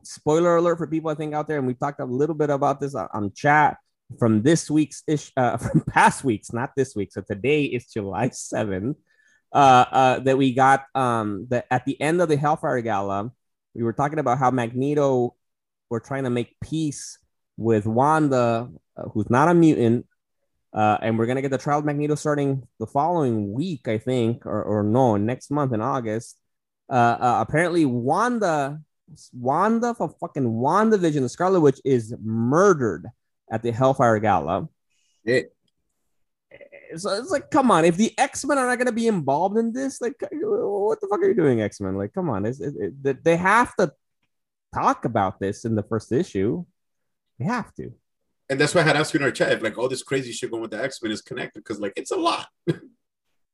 spoiler 0.02 0.56
alert 0.56 0.78
for 0.78 0.86
people 0.86 1.10
I 1.10 1.14
think 1.14 1.34
out 1.34 1.48
there, 1.48 1.58
and 1.58 1.66
we 1.66 1.74
talked 1.74 2.00
a 2.00 2.04
little 2.04 2.34
bit 2.34 2.50
about 2.50 2.80
this 2.80 2.94
on, 2.94 3.08
on 3.12 3.32
chat 3.32 3.78
from 4.18 4.42
this 4.42 4.70
week's 4.70 5.02
ish, 5.06 5.32
uh, 5.36 5.56
from 5.56 5.82
past 5.82 6.24
weeks, 6.24 6.52
not 6.52 6.70
this 6.76 6.94
week. 6.94 7.12
So 7.12 7.20
today 7.20 7.64
is 7.64 7.86
July 7.86 8.30
7th. 8.30 8.96
Uh, 9.50 9.84
uh, 9.90 10.18
that 10.18 10.36
we 10.36 10.52
got 10.52 10.84
um 10.94 11.46
that 11.48 11.64
at 11.70 11.86
the 11.86 11.98
end 12.02 12.20
of 12.20 12.28
the 12.28 12.36
Hellfire 12.36 12.82
Gala, 12.82 13.30
we 13.74 13.82
were 13.82 13.94
talking 13.94 14.18
about 14.18 14.36
how 14.36 14.50
Magneto 14.50 15.34
were 15.88 16.00
trying 16.00 16.24
to 16.24 16.30
make 16.30 16.54
peace 16.60 17.18
with 17.56 17.86
Wanda, 17.86 18.68
uh, 18.96 19.08
who's 19.08 19.30
not 19.30 19.48
a 19.48 19.54
mutant, 19.54 20.06
uh, 20.72 20.98
and 21.00 21.18
we're 21.18 21.26
gonna 21.26 21.42
get 21.42 21.50
the 21.50 21.58
trial 21.58 21.78
of 21.78 21.84
Magneto 21.84 22.14
starting 22.14 22.66
the 22.78 22.86
following 22.86 23.52
week, 23.52 23.88
I 23.88 23.98
think, 23.98 24.44
or, 24.46 24.62
or 24.62 24.82
no, 24.82 25.16
next 25.16 25.50
month 25.50 25.72
in 25.72 25.80
August. 25.80 26.38
Uh, 26.90 27.16
uh, 27.20 27.44
apparently, 27.46 27.84
Wanda, 27.84 28.80
Wanda 29.32 29.94
for 29.94 30.14
fucking 30.20 30.44
WandaVision, 30.44 31.20
the 31.20 31.28
Scarlet 31.28 31.60
Witch, 31.60 31.80
is 31.84 32.14
murdered 32.22 33.06
at 33.50 33.62
the 33.62 33.72
Hellfire 33.72 34.18
Gala. 34.18 34.68
Shit. 35.26 35.54
So 36.96 37.10
it's 37.10 37.30
like, 37.30 37.50
come 37.50 37.70
on, 37.70 37.84
if 37.84 37.96
the 37.96 38.14
X 38.18 38.44
Men 38.46 38.56
are 38.56 38.66
not 38.66 38.78
gonna 38.78 38.92
be 38.92 39.08
involved 39.08 39.58
in 39.58 39.72
this, 39.72 40.00
like, 40.00 40.14
what 40.30 41.00
the 41.00 41.06
fuck 41.06 41.20
are 41.20 41.28
you 41.28 41.34
doing, 41.34 41.60
X 41.60 41.80
Men? 41.80 41.96
Like, 41.96 42.14
come 42.14 42.30
on, 42.30 42.46
it's, 42.46 42.60
it, 42.60 42.74
it, 43.04 43.24
they 43.24 43.36
have 43.36 43.74
to 43.76 43.92
talk 44.74 45.04
about 45.04 45.40
this 45.40 45.64
in 45.64 45.74
the 45.74 45.82
first 45.82 46.12
issue. 46.12 46.64
They 47.38 47.44
have 47.44 47.74
to. 47.74 47.92
And 48.50 48.58
that's 48.60 48.74
why 48.74 48.80
I 48.80 48.84
had 48.84 48.96
asked 48.96 49.12
you 49.12 49.18
in 49.20 49.24
our 49.24 49.30
chat 49.30 49.52
if 49.52 49.62
like 49.62 49.76
all 49.76 49.88
this 49.88 50.02
crazy 50.02 50.32
shit 50.32 50.50
going 50.50 50.62
with 50.62 50.70
the 50.70 50.82
X 50.82 51.02
Men 51.02 51.12
is 51.12 51.20
connected 51.20 51.60
because 51.60 51.78
like 51.80 51.92
it's 51.96 52.10
a 52.10 52.16
lot. 52.16 52.46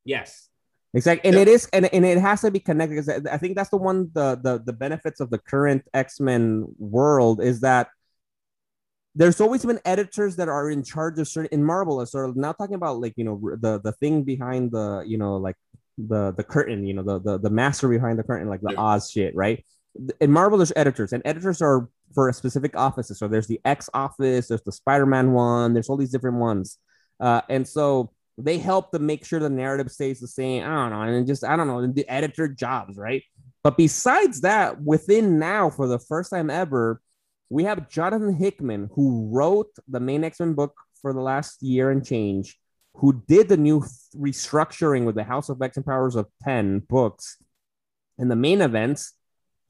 Yes. 0.05 0.49
Exactly. 0.93 1.29
And 1.29 1.35
Yeah. 1.37 1.43
it 1.43 1.49
is 1.49 1.69
and, 1.73 1.93
and 1.93 2.05
it 2.05 2.19
has 2.19 2.43
to 2.43 2.51
be 2.51 2.61
connected 2.61 2.95
because 2.95 3.09
I 3.27 3.39
think 3.39 3.57
that's 3.57 3.71
the 3.71 3.77
one 3.77 4.11
the, 4.15 4.37
the 4.43 4.63
the 4.65 4.73
benefits 4.73 5.19
of 5.21 5.31
the 5.31 5.39
current 5.39 5.83
X-Men 5.93 6.67
world 6.79 7.43
is 7.43 7.61
that 7.61 7.89
there's 9.17 9.41
always 9.41 9.65
been 9.65 9.81
editors 9.85 10.37
that 10.37 10.49
are 10.49 10.71
in 10.71 10.83
charge 10.83 11.19
of 11.19 11.27
certain 11.29 11.49
in 11.53 11.65
Marvel. 11.65 12.05
So 12.07 12.33
now 12.37 12.53
talking 12.53 12.75
about 12.75 13.01
like 13.01 13.15
you 13.17 13.25
know 13.25 13.41
the 13.61 13.81
the 13.81 13.93
thing 13.93 14.23
behind 14.23 14.71
the 14.73 15.03
you 15.07 15.19
know 15.19 15.37
like 15.37 15.57
the 15.99 16.33
the 16.33 16.45
curtain, 16.45 16.87
you 16.87 16.95
know 16.95 17.03
the 17.03 17.19
the, 17.21 17.39
the 17.39 17.51
master 17.51 17.89
behind 17.89 18.19
the 18.19 18.23
curtain, 18.25 18.49
like 18.49 18.61
the 18.61 18.73
Yeah. 18.73 18.81
Oz 18.81 19.11
shit, 19.11 19.35
right? 19.35 19.65
In 20.21 20.31
Marvel, 20.33 20.59
there's 20.59 20.73
editors, 20.75 21.13
and 21.13 21.23
editors 21.25 21.63
are 21.63 21.89
for 22.15 22.29
a 22.29 22.33
specific 22.33 22.77
offices. 22.77 23.19
So 23.19 23.29
there's 23.29 23.47
the 23.47 23.61
X 23.65 23.89
office, 23.95 24.49
there's 24.49 24.63
the 24.63 24.73
Spider-Man 24.73 25.33
one, 25.33 25.73
there's 25.73 25.89
all 25.89 25.97
these 25.97 26.11
different 26.11 26.39
ones, 26.39 26.79
uh, 27.21 27.43
and 27.49 27.67
so 27.67 28.11
they 28.37 28.59
help 28.59 28.91
to 28.91 28.99
make 28.99 29.25
sure 29.25 29.39
the 29.39 29.49
narrative 29.49 29.93
stays 29.93 30.19
the 30.19 30.27
same. 30.27 30.65
I 30.65 30.67
don't 30.67 30.91
know, 30.91 31.03
and 31.03 31.27
just 31.27 31.45
I 31.45 31.57
don't 31.57 31.69
know 31.69 31.87
the 31.87 32.09
editor 32.09 32.49
jobs, 32.49 32.97
right? 32.97 33.23
But 33.63 33.77
besides 33.77 34.41
that, 34.41 34.83
within 34.83 35.39
now 35.39 35.71
for 35.71 35.87
the 35.87 35.99
first 35.99 36.31
time 36.31 36.51
ever, 36.51 37.01
we 37.49 37.65
have 37.65 37.89
Jonathan 37.89 38.35
Hickman 38.35 38.91
who 38.95 39.31
wrote 39.33 39.71
the 39.87 40.01
main 40.01 40.25
X 40.25 40.41
Men 40.41 40.55
book 40.55 40.75
for 41.01 41.13
the 41.13 41.21
last 41.21 41.63
year 41.63 41.91
and 41.91 42.05
change, 42.05 42.59
who 42.95 43.23
did 43.29 43.49
the 43.49 43.57
new 43.57 43.85
restructuring 44.17 45.05
with 45.05 45.15
the 45.15 45.25
House 45.25 45.49
of 45.49 45.63
X 45.63 45.77
and 45.77 45.87
Powers 45.87 46.17
of 46.17 46.27
Ten 46.43 46.81
books, 46.81 47.37
and 48.19 48.29
the 48.29 48.37
main 48.37 48.61
events. 48.61 49.13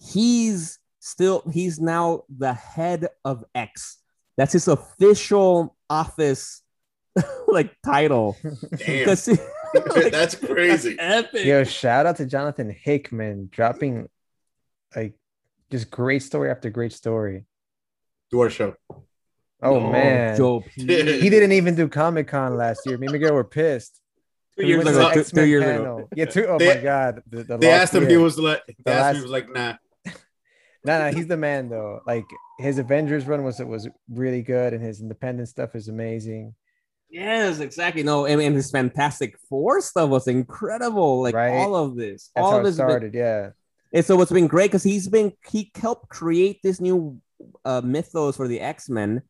He's 0.04 0.78
still 1.00 1.42
he's 1.52 1.80
now 1.80 2.22
the 2.34 2.52
head 2.52 3.08
of 3.24 3.44
X. 3.54 3.98
That's 4.36 4.52
his 4.52 4.68
official 4.68 5.76
office 5.88 6.62
like 7.48 7.74
title. 7.84 8.36
Damn, 8.76 8.78
he- 8.86 9.04
like, 9.06 10.12
that's 10.12 10.34
crazy. 10.36 10.96
epic. 10.98 11.44
Yo, 11.44 11.64
shout 11.64 12.06
out 12.06 12.16
to 12.16 12.26
Jonathan 12.26 12.70
Hickman 12.70 13.48
dropping 13.50 14.08
like 14.94 15.14
just 15.70 15.90
great 15.90 16.22
story 16.22 16.50
after 16.50 16.70
great 16.70 16.92
story. 16.92 17.44
Do 18.30 18.40
our 18.40 18.50
show. 18.50 18.74
Oh 19.62 19.80
No, 19.80 19.90
man, 19.92 20.36
Joe, 20.36 20.62
he 20.74 20.84
didn't 20.84 21.52
even 21.52 21.74
do 21.74 21.88
Comic 21.88 22.28
Con 22.28 22.56
last 22.56 22.80
year. 22.86 22.98
Me 22.98 23.06
and 23.06 23.12
Miguel 23.12 23.32
were 23.34 23.44
pissed. 23.44 24.00
Two 24.58 24.66
years 24.66 24.86
ago, 24.86 25.12
two- 25.12 25.24
two 25.24 25.46
years 25.46 25.64
ago. 25.64 26.08
Yeah, 26.14 26.26
two. 26.26 26.46
Oh 26.46 26.58
They- 26.58 26.76
my 26.76 26.80
god. 26.80 27.22
The, 27.28 27.42
the 27.44 27.56
They 27.58 27.70
lost 27.72 27.82
asked 27.82 27.94
him. 27.94 28.08
He 28.08 28.16
was 28.16 28.38
like, 28.38 28.62
they 28.66 28.74
The 28.84 28.90
asked 28.92 29.08
him, 29.10 29.16
he 29.16 29.22
was 29.22 29.30
like, 29.32 29.48
nah. 29.52 29.74
No, 30.84 30.98
no, 30.98 31.16
he's 31.16 31.26
the 31.26 31.36
man 31.36 31.68
though. 31.68 32.00
Like 32.06 32.26
his 32.58 32.78
Avengers 32.78 33.26
run 33.26 33.42
was 33.42 33.58
was 33.60 33.88
really 34.10 34.42
good, 34.42 34.74
and 34.74 34.82
his 34.82 35.00
independent 35.00 35.48
stuff 35.48 35.74
is 35.74 35.88
amazing. 35.88 36.54
Yes, 37.10 37.60
exactly. 37.60 38.02
No, 38.02 38.26
and, 38.26 38.40
and 38.40 38.56
his 38.56 38.70
Fantastic 38.70 39.36
Four 39.48 39.80
stuff 39.80 40.10
was 40.10 40.26
incredible. 40.26 41.22
Like 41.22 41.34
Right. 41.34 41.50
all 41.56 41.76
of 41.76 41.94
this, 41.96 42.30
That's 42.34 42.44
all 42.44 42.56
of 42.58 42.64
this. 42.64 42.72
has 42.72 42.78
been- 42.78 42.88
started. 42.88 43.14
Yeah, 43.14 43.50
And 43.92 44.04
so 44.04 44.16
what's 44.16 44.32
been 44.32 44.48
great 44.48 44.66
because 44.70 44.82
he's 44.82 45.08
been 45.08 45.32
he 45.48 45.70
helped 45.76 46.08
create 46.08 46.60
this 46.62 46.80
new 46.80 47.20
uh, 47.64 47.82
mythos 47.84 48.36
for 48.36 48.48
the 48.48 48.60
X 48.60 48.88
Men, 48.88 49.22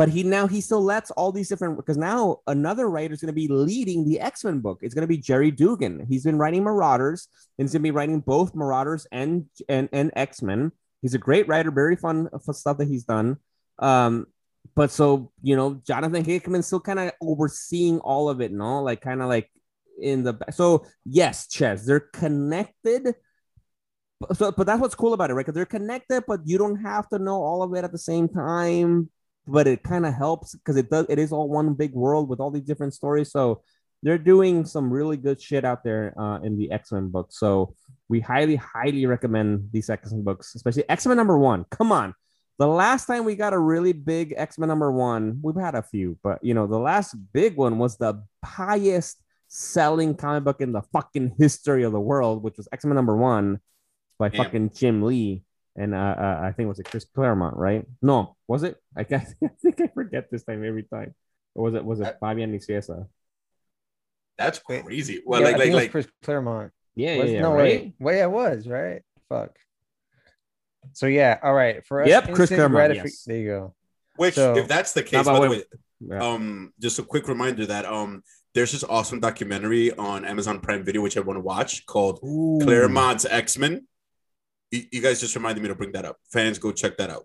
but 0.00 0.08
he 0.08 0.22
now 0.22 0.46
he 0.46 0.62
still 0.62 0.82
lets 0.82 1.10
all 1.10 1.30
these 1.30 1.50
different 1.50 1.76
because 1.76 1.98
now 1.98 2.38
another 2.46 2.88
writer 2.88 3.12
is 3.12 3.20
going 3.20 3.26
to 3.26 3.34
be 3.34 3.48
leading 3.48 4.08
the 4.08 4.18
X 4.18 4.44
Men 4.44 4.60
book. 4.60 4.78
It's 4.80 4.94
going 4.94 5.02
to 5.02 5.06
be 5.06 5.18
Gerry 5.18 5.50
Duggan. 5.50 6.06
He's 6.08 6.24
been 6.24 6.38
writing 6.38 6.64
Marauders 6.64 7.28
and 7.58 7.66
he's 7.66 7.74
going 7.74 7.82
to 7.82 7.86
be 7.86 7.90
writing 7.90 8.20
both 8.20 8.54
Marauders 8.54 9.06
and 9.12 9.44
and 9.68 9.90
and 9.92 10.10
X 10.16 10.40
Men. 10.40 10.72
He's 11.02 11.12
a 11.12 11.18
great 11.18 11.46
writer, 11.48 11.70
very 11.70 11.96
fun 11.96 12.30
stuff 12.50 12.78
that 12.78 12.88
he's 12.88 13.04
done. 13.04 13.36
Um, 13.78 14.24
but 14.74 14.90
so 14.90 15.32
you 15.42 15.54
know, 15.54 15.82
Jonathan 15.86 16.24
Hickman's 16.24 16.66
still 16.66 16.80
kind 16.80 16.98
of 16.98 17.12
overseeing 17.20 17.98
all 17.98 18.30
of 18.30 18.40
it, 18.40 18.52
no? 18.52 18.82
Like 18.82 19.02
kind 19.02 19.20
of 19.20 19.28
like 19.28 19.50
in 20.00 20.24
the. 20.24 20.34
So 20.50 20.86
yes, 21.04 21.46
Ches, 21.46 21.84
they're 21.84 22.00
connected 22.00 23.16
so 24.32 24.52
but 24.52 24.66
that's 24.66 24.80
what's 24.80 24.94
cool 24.94 25.14
about 25.14 25.30
it 25.30 25.34
right 25.34 25.46
because 25.46 25.54
they're 25.54 25.64
connected 25.64 26.22
but 26.26 26.40
you 26.44 26.58
don't 26.58 26.76
have 26.76 27.08
to 27.08 27.18
know 27.18 27.42
all 27.42 27.62
of 27.62 27.74
it 27.74 27.84
at 27.84 27.92
the 27.92 27.96
same 27.96 28.28
time 28.28 29.08
but 29.46 29.66
it 29.66 29.82
kind 29.82 30.06
of 30.06 30.14
helps 30.14 30.54
because 30.54 30.76
it 30.76 30.90
does 30.90 31.06
it 31.08 31.18
is 31.18 31.32
all 31.32 31.48
one 31.48 31.74
big 31.74 31.92
world 31.92 32.28
with 32.28 32.40
all 32.40 32.50
these 32.50 32.64
different 32.64 32.94
stories. 32.94 33.30
So 33.30 33.62
they're 34.02 34.18
doing 34.18 34.64
some 34.64 34.92
really 34.92 35.16
good 35.16 35.40
shit 35.40 35.64
out 35.64 35.84
there 35.84 36.14
uh, 36.18 36.40
in 36.40 36.56
the 36.56 36.70
x-men 36.72 37.08
book 37.08 37.28
so 37.30 37.74
we 38.08 38.20
highly 38.20 38.56
highly 38.56 39.04
recommend 39.06 39.68
these 39.72 39.90
x-men 39.90 40.22
books 40.22 40.54
especially 40.54 40.88
x-men 40.88 41.16
number 41.16 41.38
one. 41.38 41.64
Come 41.70 41.92
on. 41.92 42.14
The 42.58 42.66
last 42.66 43.06
time 43.06 43.24
we 43.24 43.36
got 43.36 43.54
a 43.54 43.58
really 43.58 43.92
big 43.92 44.34
x-men 44.36 44.68
number 44.68 44.92
one 44.92 45.40
we've 45.42 45.56
had 45.56 45.74
a 45.74 45.82
few 45.82 46.18
but 46.22 46.42
you 46.42 46.54
know 46.54 46.66
the 46.66 46.78
last 46.78 47.14
big 47.32 47.56
one 47.56 47.78
was 47.78 47.96
the 47.96 48.22
highest 48.44 49.22
selling 49.48 50.14
comic 50.14 50.44
book 50.44 50.60
in 50.60 50.72
the 50.72 50.82
fucking 50.92 51.34
history 51.38 51.82
of 51.82 51.92
the 51.92 52.00
world 52.00 52.42
which 52.42 52.56
was 52.56 52.68
x-men 52.72 52.94
number 52.94 53.16
one 53.16 53.60
by 54.18 54.28
Damn. 54.28 54.44
fucking 54.44 54.70
Jim 54.70 55.02
Lee 55.02 55.44
and 55.76 55.94
uh, 55.94 56.14
uh, 56.18 56.40
I 56.42 56.52
think 56.52 56.66
it 56.66 56.68
was 56.68 56.78
it 56.80 56.86
Chris 56.90 57.04
Claremont, 57.14 57.56
right? 57.56 57.86
No, 58.02 58.36
was 58.48 58.62
it? 58.62 58.76
I 58.96 59.04
guess 59.04 59.34
I 59.44 59.48
think 59.62 59.80
I 59.80 59.86
forget 59.88 60.30
this 60.30 60.44
time 60.44 60.64
every 60.64 60.82
time. 60.84 61.14
Or 61.54 61.64
was 61.64 61.74
it 61.74 61.84
was 61.84 62.00
it 62.00 62.16
I- 62.20 62.26
Fabian 62.28 62.52
Nicieza? 62.52 63.06
That's 64.38 64.60
Wait. 64.68 64.84
crazy. 64.84 65.20
Well, 65.24 65.40
yeah, 65.40 65.46
like, 65.46 65.54
I 65.54 65.58
like, 65.58 65.62
think 65.64 65.72
it 65.72 65.74
was 65.74 65.82
like, 65.84 65.90
Chris 65.90 66.06
Claremont. 66.22 66.72
Yeah, 66.94 67.16
Was- 67.18 67.26
yeah, 67.28 67.34
yeah, 67.36 67.40
no 67.42 67.52
right. 67.52 67.62
wait, 67.62 67.94
wait, 68.00 68.16
yeah, 68.16 68.24
it 68.24 68.30
was 68.30 68.66
right. 68.66 69.02
Fuck. 69.28 69.56
So 70.94 71.06
yeah, 71.06 71.38
all 71.42 71.52
right. 71.54 71.84
For 71.86 72.02
us, 72.02 72.08
Yep, 72.08 72.32
Chris 72.34 72.48
Claremont, 72.48 72.92
gratifi- 72.94 73.04
yes. 73.04 73.24
There 73.24 73.36
you 73.36 73.48
go. 73.48 73.74
which, 74.16 74.34
so- 74.34 74.56
if 74.56 74.66
that's 74.66 74.92
the 74.92 75.02
case, 75.02 75.26
by 75.26 75.38
the 75.40 75.50
way, 75.50 75.64
Yeah. 76.00 76.22
um, 76.26 76.72
just 76.80 76.98
a 76.98 77.02
quick 77.02 77.28
reminder 77.28 77.66
that 77.66 77.84
um, 77.84 78.22
there's 78.54 78.72
this 78.72 78.82
awesome 78.84 79.20
documentary 79.20 79.92
on 79.92 80.24
Amazon 80.24 80.60
Prime 80.60 80.84
Video 80.84 81.02
which 81.02 81.16
I 81.16 81.20
want 81.20 81.36
to 81.36 81.42
watch 81.42 81.84
called 81.86 82.20
Ooh. 82.24 82.58
Claremont's 82.62 83.24
X 83.26 83.58
Men. 83.58 83.86
You, 84.70 84.82
you 84.92 85.00
guys 85.00 85.20
just 85.20 85.34
reminded 85.34 85.62
me 85.62 85.68
to 85.68 85.74
bring 85.74 85.92
that 85.92 86.04
up. 86.04 86.16
Fans, 86.32 86.58
go 86.58 86.72
check 86.72 86.96
that 86.98 87.10
out. 87.10 87.24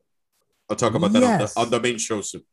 I'll 0.70 0.76
talk 0.76 0.94
about 0.96 1.12
that 1.14 1.22
Yes. 1.22 1.56
on, 1.56 1.70
the, 1.70 1.76
on 1.78 1.82
the 1.82 1.88
main 1.88 1.98
show 1.98 2.22
soon. 2.22 2.44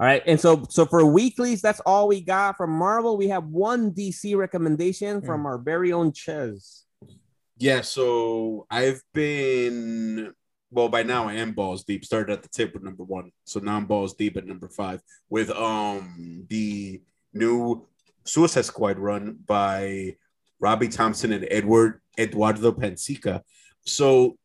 All 0.00 0.06
right, 0.06 0.22
and 0.26 0.38
so 0.38 0.64
so 0.68 0.86
for 0.86 1.04
weeklies, 1.04 1.60
that's 1.60 1.80
all 1.80 2.06
we 2.06 2.20
got 2.20 2.56
from 2.56 2.70
Marvel. 2.70 3.16
We 3.16 3.28
have 3.28 3.44
one 3.46 3.90
DC 3.90 4.36
recommendation 4.36 5.20
from 5.22 5.44
our 5.44 5.58
very 5.58 5.92
own 5.92 6.12
Ches. 6.12 6.84
Yeah, 7.56 7.80
so 7.80 8.66
I've 8.70 9.02
been 9.12 10.32
well 10.70 10.88
by 10.88 11.02
now 11.02 11.26
I 11.28 11.34
am 11.34 11.50
balls 11.52 11.82
deep. 11.82 12.04
Started 12.04 12.32
at 12.32 12.42
the 12.44 12.48
tip 12.48 12.74
with 12.74 12.84
number 12.84 13.02
one, 13.02 13.32
so 13.44 13.58
now 13.58 13.76
I'm 13.76 13.86
balls 13.86 14.14
deep 14.14 14.36
at 14.36 14.46
number 14.46 14.68
five 14.68 15.02
with 15.30 15.50
um 15.50 16.46
the 16.48 17.02
new 17.34 17.84
Suicide 18.24 18.66
Squad 18.66 18.98
run 19.00 19.38
by 19.46 20.14
Robbie 20.60 20.88
Thompson 20.88 21.32
and 21.32 21.44
Edward 21.50 22.00
Eduardo 22.16 22.70
Pansica. 22.70 23.42
So 23.88 24.36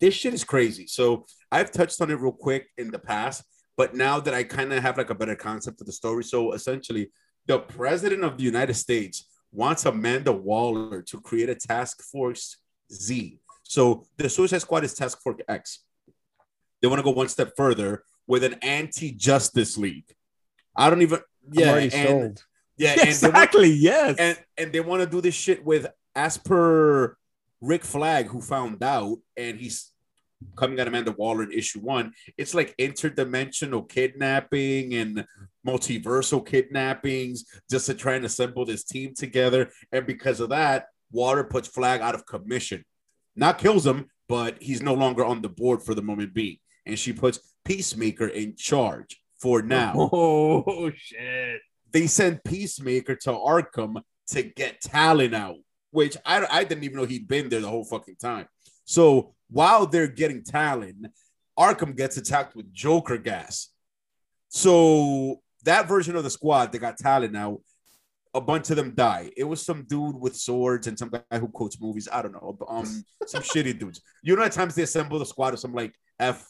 this 0.00 0.14
shit 0.14 0.34
is 0.34 0.44
crazy. 0.44 0.86
So 0.86 1.26
I've 1.52 1.70
touched 1.70 2.00
on 2.00 2.10
it 2.10 2.14
real 2.14 2.32
quick 2.32 2.68
in 2.78 2.90
the 2.90 2.98
past, 2.98 3.44
but 3.76 3.94
now 3.94 4.20
that 4.20 4.34
I 4.34 4.44
kind 4.44 4.72
of 4.72 4.82
have 4.82 4.96
like 4.98 5.10
a 5.10 5.14
better 5.14 5.36
concept 5.36 5.80
of 5.80 5.86
the 5.86 5.92
story, 5.92 6.24
so 6.24 6.52
essentially, 6.52 7.10
the 7.46 7.58
president 7.58 8.24
of 8.24 8.36
the 8.36 8.44
United 8.44 8.74
States 8.74 9.26
wants 9.52 9.84
Amanda 9.84 10.32
Waller 10.32 11.02
to 11.02 11.20
create 11.20 11.48
a 11.48 11.54
task 11.54 12.02
force 12.02 12.56
Z. 12.92 13.38
So 13.64 14.04
the 14.16 14.28
Suicide 14.28 14.62
Squad 14.62 14.84
is 14.84 14.94
Task 14.94 15.20
Force 15.22 15.40
X. 15.48 15.84
They 16.80 16.88
want 16.88 16.98
to 16.98 17.04
go 17.04 17.10
one 17.10 17.28
step 17.28 17.52
further 17.56 18.04
with 18.26 18.44
an 18.44 18.54
anti-justice 18.62 19.76
league. 19.76 20.12
I 20.76 20.90
don't 20.90 21.02
even 21.02 21.20
yeah, 21.52 21.74
and 21.76 21.92
sold. 21.92 22.44
yeah, 22.76 22.90
and 22.90 22.98
want, 22.98 23.08
exactly. 23.08 23.70
Yes. 23.70 24.16
and 24.18 24.38
and 24.56 24.72
they 24.72 24.80
want 24.80 25.02
to 25.02 25.08
do 25.08 25.20
this 25.20 25.34
shit 25.34 25.64
with 25.64 25.86
as 26.14 26.36
per 26.38 27.16
Rick 27.60 27.84
Flag, 27.84 28.26
who 28.26 28.40
found 28.40 28.82
out, 28.82 29.18
and 29.36 29.58
he's 29.58 29.92
coming 30.56 30.78
at 30.78 30.88
Amanda 30.88 31.12
Waller 31.12 31.42
in 31.42 31.52
issue 31.52 31.80
one. 31.80 32.12
It's 32.38 32.54
like 32.54 32.76
interdimensional 32.78 33.88
kidnapping 33.88 34.94
and 34.94 35.26
multiversal 35.66 36.44
kidnappings 36.46 37.44
just 37.70 37.86
to 37.86 37.94
try 37.94 38.14
and 38.14 38.24
assemble 38.24 38.64
this 38.64 38.84
team 38.84 39.14
together. 39.14 39.70
And 39.92 40.06
because 40.06 40.40
of 40.40 40.48
that, 40.50 40.86
Waller 41.12 41.44
puts 41.44 41.68
Flag 41.68 42.00
out 42.00 42.14
of 42.14 42.26
commission. 42.26 42.84
Not 43.36 43.58
kills 43.58 43.86
him, 43.86 44.06
but 44.28 44.62
he's 44.62 44.82
no 44.82 44.94
longer 44.94 45.24
on 45.24 45.42
the 45.42 45.48
board 45.48 45.82
for 45.82 45.94
the 45.94 46.02
moment 46.02 46.34
being. 46.34 46.58
And 46.86 46.98
she 46.98 47.12
puts 47.12 47.40
Peacemaker 47.64 48.28
in 48.28 48.56
charge 48.56 49.20
for 49.38 49.62
now 49.62 49.94
oh 50.12 50.90
shit. 50.94 51.60
they 51.92 52.06
send 52.06 52.44
Peacemaker 52.44 53.16
to 53.16 53.30
Arkham 53.30 54.02
to 54.28 54.42
get 54.42 54.80
Talon 54.80 55.34
out, 55.34 55.56
which 55.90 56.16
I, 56.24 56.46
I 56.50 56.64
didn't 56.64 56.84
even 56.84 56.96
know 56.96 57.04
he'd 57.04 57.28
been 57.28 57.48
there 57.48 57.60
the 57.60 57.68
whole 57.68 57.84
fucking 57.84 58.16
time. 58.16 58.46
So 58.84 59.34
while 59.50 59.86
they're 59.86 60.06
getting 60.06 60.42
Talon, 60.42 61.10
Arkham 61.58 61.96
gets 61.96 62.16
attacked 62.16 62.56
with 62.56 62.72
Joker 62.72 63.18
gas. 63.18 63.68
So 64.48 65.42
that 65.64 65.88
version 65.88 66.16
of 66.16 66.24
the 66.24 66.30
squad, 66.30 66.72
they 66.72 66.78
got 66.78 66.96
Talon 66.98 67.32
now, 67.32 67.58
A 68.34 68.40
bunch 68.40 68.70
of 68.70 68.76
them 68.76 68.94
die. 68.94 69.30
It 69.36 69.44
was 69.44 69.64
some 69.64 69.84
dude 69.84 70.16
with 70.16 70.36
swords 70.36 70.86
and 70.86 70.98
some 70.98 71.10
guy 71.10 71.38
who 71.38 71.48
quotes 71.48 71.80
movies. 71.80 72.08
I 72.10 72.22
don't 72.22 72.32
know. 72.32 72.56
Um, 72.68 73.04
some 73.26 73.42
shitty 73.50 73.78
dudes. 73.78 74.00
You 74.22 74.36
know, 74.36 74.42
at 74.42 74.52
times 74.52 74.74
they 74.74 74.82
assemble 74.84 75.18
the 75.18 75.26
squad 75.26 75.54
of 75.54 75.60
some 75.60 75.74
like 75.74 75.92
F 76.18 76.46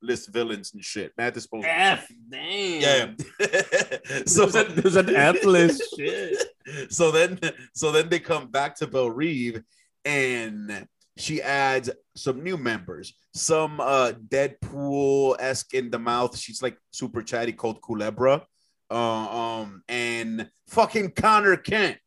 list 0.00 0.32
villains 0.32 0.72
and 0.74 0.84
shit. 0.84 1.12
Mad 1.18 1.34
disposal. 1.34 1.68
F. 1.68 2.06
Damn. 2.30 3.16
Yeah. 3.40 3.48
so 4.26 4.46
There's, 4.46 4.74
there's 4.74 4.96
an 4.96 5.14
F 5.14 5.44
list. 5.44 5.82
shit. 5.98 6.53
so 6.88 7.10
then 7.10 7.38
so 7.74 7.92
then 7.92 8.08
they 8.08 8.18
come 8.18 8.50
back 8.50 8.76
to 8.76 8.86
Belle 8.86 9.10
Reve 9.10 9.62
and 10.04 10.86
she 11.16 11.40
adds 11.40 11.90
some 12.16 12.42
new 12.42 12.56
members, 12.56 13.14
some 13.34 13.80
uh 13.80 14.12
Deadpool-esque 14.28 15.74
in 15.74 15.90
the 15.90 15.98
mouth. 15.98 16.36
She's 16.36 16.62
like 16.62 16.76
super 16.90 17.22
chatty 17.22 17.52
called 17.52 17.80
Culebra. 17.80 18.42
Uh, 18.90 18.94
um 18.94 19.82
and 19.88 20.50
fucking 20.68 21.12
Conner 21.12 21.56
Kent. 21.56 21.98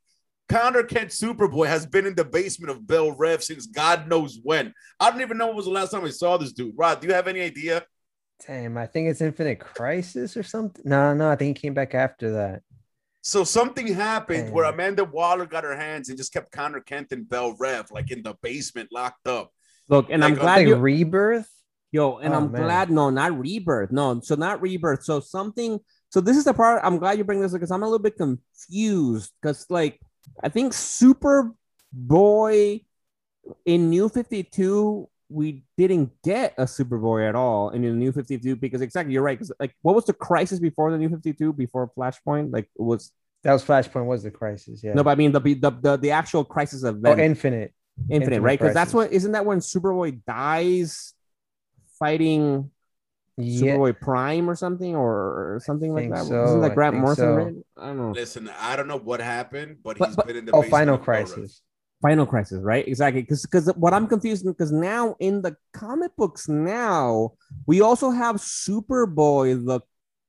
Conner 0.49 0.83
Kent 0.83 1.09
Superboy 1.09 1.67
has 1.67 1.85
been 1.85 2.05
in 2.05 2.15
the 2.15 2.23
basement 2.23 2.71
of 2.71 2.87
Belle 2.87 3.11
Reve 3.11 3.43
since 3.43 3.65
God 3.65 4.07
knows 4.07 4.39
when. 4.41 4.73
I 4.99 5.11
don't 5.11 5.21
even 5.21 5.37
know 5.37 5.47
when 5.47 5.57
was 5.57 5.65
the 5.65 5.71
last 5.71 5.91
time 5.91 6.05
I 6.05 6.09
saw 6.09 6.37
this 6.37 6.53
dude. 6.53 6.73
Rod, 6.77 7.01
do 7.01 7.07
you 7.07 7.13
have 7.13 7.27
any 7.27 7.41
idea? 7.41 7.83
Damn, 8.45 8.77
I 8.77 8.85
think 8.85 9.09
it's 9.09 9.21
Infinite 9.21 9.59
Crisis 9.59 10.37
or 10.37 10.43
something. 10.43 10.83
No, 10.85 11.13
no, 11.13 11.29
I 11.29 11.35
think 11.35 11.57
he 11.57 11.61
came 11.61 11.73
back 11.73 11.95
after 11.95 12.31
that. 12.33 12.61
So 13.27 13.43
something 13.43 13.87
happened 13.87 14.53
where 14.53 14.63
Amanda 14.63 15.03
Waller 15.03 15.45
got 15.45 15.65
her 15.65 15.75
hands 15.75 16.07
and 16.07 16.17
just 16.17 16.31
kept 16.31 16.49
Conner 16.49 16.79
Kent 16.79 17.11
and 17.11 17.27
Belle 17.27 17.57
Reve 17.59 17.91
like 17.91 18.09
in 18.09 18.23
the 18.23 18.35
basement 18.41 18.87
locked 18.89 19.27
up. 19.27 19.51
Look, 19.89 20.09
and 20.09 20.23
I'm 20.23 20.35
glad 20.35 20.65
you 20.65 20.77
Rebirth. 20.77 21.49
Yo, 21.91 22.19
and 22.19 22.33
Oh, 22.33 22.37
I'm 22.37 22.53
man. 22.53 22.63
glad. 22.63 22.89
No, 22.89 23.09
not 23.09 23.37
rebirth. 23.37 23.91
No, 23.91 24.21
so 24.21 24.35
not 24.35 24.61
rebirth. 24.61 25.03
So 25.03 25.19
something. 25.19 25.77
So 26.07 26.21
this 26.21 26.37
is 26.37 26.45
the 26.45 26.53
part 26.53 26.79
I'm 26.85 26.99
glad 26.99 27.17
you 27.17 27.25
bring 27.25 27.41
this 27.41 27.51
up 27.51 27.59
because 27.59 27.71
I'm 27.71 27.83
a 27.83 27.85
little 27.85 27.99
bit 27.99 28.15
confused 28.15 29.33
because 29.41 29.65
like 29.69 29.99
I 30.41 30.47
think 30.47 30.71
Superboy 30.71 32.85
in 33.65 33.89
New 33.89 34.07
Fifty 34.07 34.43
Two 34.43 35.09
we 35.29 35.63
didn't 35.77 36.11
get 36.23 36.53
a 36.57 36.63
Superboy 36.63 37.27
at 37.27 37.35
all 37.35 37.69
in 37.71 37.81
the 37.81 37.89
New 37.89 38.11
Fifty 38.11 38.37
Two 38.37 38.55
because 38.55 38.81
exactly 38.81 39.13
you're 39.13 39.23
right 39.23 39.37
because 39.37 39.51
like 39.59 39.75
what 39.81 39.95
was 39.95 40.05
the 40.05 40.13
crisis 40.13 40.59
before 40.59 40.91
the 40.91 40.97
New 40.97 41.09
Fifty 41.09 41.33
Two 41.33 41.51
before 41.53 41.91
Flashpoint 41.97 42.53
like 42.53 42.65
it 42.79 42.81
was 42.81 43.11
That 43.43 43.53
was 43.53 43.63
Flashpoint. 43.63 44.05
Was 44.05 44.23
the 44.23 44.31
Crisis? 44.31 44.81
Yeah. 44.83 44.93
no 44.93 45.03
but 45.03 45.11
I 45.11 45.15
mean 45.15 45.31
the 45.31 45.39
the 45.41 45.71
the, 45.81 45.97
the 45.97 46.11
actual 46.11 46.43
crisis 46.45 46.83
oh, 46.83 46.89
event 46.89 47.19
Infinite. 47.19 47.73
Infinite, 48.09 48.15
Infinite 48.15 48.41
right? 48.41 48.59
Because 48.59 48.73
that's 48.73 48.93
what 48.93 49.11
isn't 49.11 49.31
that 49.33 49.45
when 49.45 49.59
Superboy 49.59 50.21
dies 50.25 51.13
fighting 51.99 52.69
Yeah, 53.37 53.73
Superboy 53.73 53.99
Prime 53.99 54.49
or 54.49 54.55
something 54.55 54.95
or 54.95 55.59
something 55.65 55.93
like 55.93 56.03
think 56.03 56.15
that. 56.15 56.25
so, 56.25 56.43
Isn't 56.45 56.61
that 56.61 56.73
Grant 56.75 56.95
Morrison? 56.95 57.23
so. 57.23 57.33
written? 57.33 57.63
I 57.75 57.87
don't 57.87 57.97
know. 57.97 58.11
Listen, 58.11 58.49
I 58.59 58.75
don't 58.75 58.87
know 58.87 58.97
what 58.97 59.19
happened, 59.19 59.77
but, 59.83 59.97
But- 59.97 60.07
he's 60.07 60.15
but- 60.15 60.27
been 60.27 60.37
in 60.37 60.45
the 60.45 60.51
oh, 60.53 60.61
Final 60.63 60.95
of 60.95 60.99
Bell 61.01 61.05
Crisis. 61.05 61.61
Final 62.01 62.25
Crisis, 62.25 62.61
right? 62.61 62.87
Exactly. 62.87 63.21
Because 63.21 63.41
because 63.43 63.67
what 63.75 63.93
I'm 63.93 64.07
confused 64.07 64.45
because 64.45 64.71
now 64.71 65.15
in 65.19 65.41
the 65.41 65.55
comic 65.73 66.15
books 66.15 66.47
now 66.47 67.33
we 67.65 67.81
also 67.81 68.11
have 68.11 68.35
Superboy, 68.35 69.65
the 69.65 69.81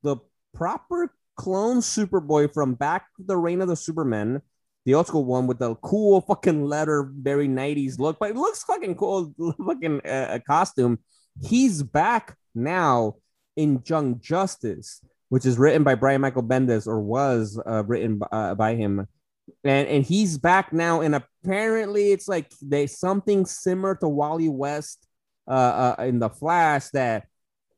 the 0.02 0.16
proper 0.54 1.14
clone 1.36 1.78
Superboy 1.78 2.52
from 2.52 2.74
back 2.74 3.06
the 3.18 3.36
Reign 3.36 3.60
of 3.60 3.68
the 3.68 3.76
Supermen, 3.76 4.40
the 4.86 4.94
old 4.94 5.06
school 5.06 5.24
one 5.24 5.46
with 5.46 5.58
the 5.58 5.74
cool 5.76 6.22
fucking 6.22 6.64
leather, 6.64 7.10
very 7.14 7.48
90s 7.48 7.98
look, 7.98 8.18
but 8.18 8.30
it 8.30 8.36
looks 8.36 8.64
fucking 8.64 8.94
cool, 8.94 9.32
fucking 9.66 10.00
uh, 10.06 10.38
costume. 10.46 10.98
He's 11.42 11.82
back 11.82 12.36
now 12.54 13.16
in 13.56 13.82
Young 13.84 14.20
Justice, 14.20 15.00
which 15.28 15.44
is 15.44 15.58
written 15.58 15.84
by 15.84 15.94
Brian 15.94 16.22
Michael 16.22 16.42
Bendis 16.42 16.86
or 16.86 17.00
was 17.00 17.60
uh, 17.66 17.84
written 17.84 18.20
uh, 18.32 18.54
by 18.54 18.74
him 18.74 19.06
and 19.64 19.88
and 19.88 20.04
he's 20.04 20.38
back 20.38 20.72
now 20.72 21.00
and 21.00 21.14
apparently 21.14 22.12
it's 22.12 22.28
like 22.28 22.52
they 22.62 22.86
something 22.86 23.46
similar 23.46 23.94
to 23.94 24.08
wally 24.08 24.48
west 24.48 25.06
uh, 25.46 25.94
uh 25.98 26.02
in 26.04 26.18
the 26.18 26.28
flash 26.28 26.88
that 26.90 27.26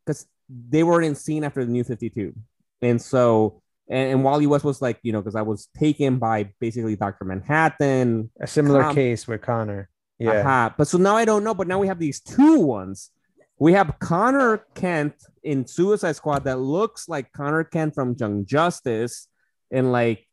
because 0.05 0.27
they 0.49 0.83
weren't 0.83 1.17
seen 1.17 1.45
after 1.45 1.65
the 1.65 1.71
new 1.71 1.85
52 1.85 2.35
and 2.83 3.01
so 3.01 3.63
and, 3.89 4.13
and 4.13 4.25
wally 4.25 4.47
west 4.47 4.65
was 4.65 4.83
like 4.83 4.99
you 5.03 5.13
know 5.13 5.21
because 5.21 5.37
i 5.37 5.43
was 5.43 5.69
taken 5.77 6.19
by 6.19 6.51
basically 6.61 6.97
dr 6.97 7.25
manhattan 7.25 8.31
A 8.41 8.47
similar 8.47 8.83
Com- 8.83 8.95
case 8.95 9.27
with 9.29 9.43
Connor. 9.43 9.89
Yeah. 10.21 10.41
Aha. 10.41 10.75
But 10.77 10.87
so 10.87 10.99
now 10.99 11.17
I 11.17 11.25
don't 11.25 11.43
know, 11.43 11.55
but 11.55 11.67
now 11.67 11.79
we 11.79 11.87
have 11.87 11.99
these 11.99 12.21
two 12.21 12.61
ones. 12.61 13.11
We 13.59 13.73
have 13.73 13.99
Conner 13.99 14.65
Kent 14.75 15.15
in 15.43 15.67
Suicide 15.67 16.17
Squad 16.17 16.45
that 16.45 16.61
looks 16.61 17.09
like 17.09 17.33
Conner 17.33 17.65
Kent 17.65 17.95
from 17.95 18.15
Young 18.19 18.45
Justice. 18.45 19.29
And 19.71 19.93
like, 19.93 20.27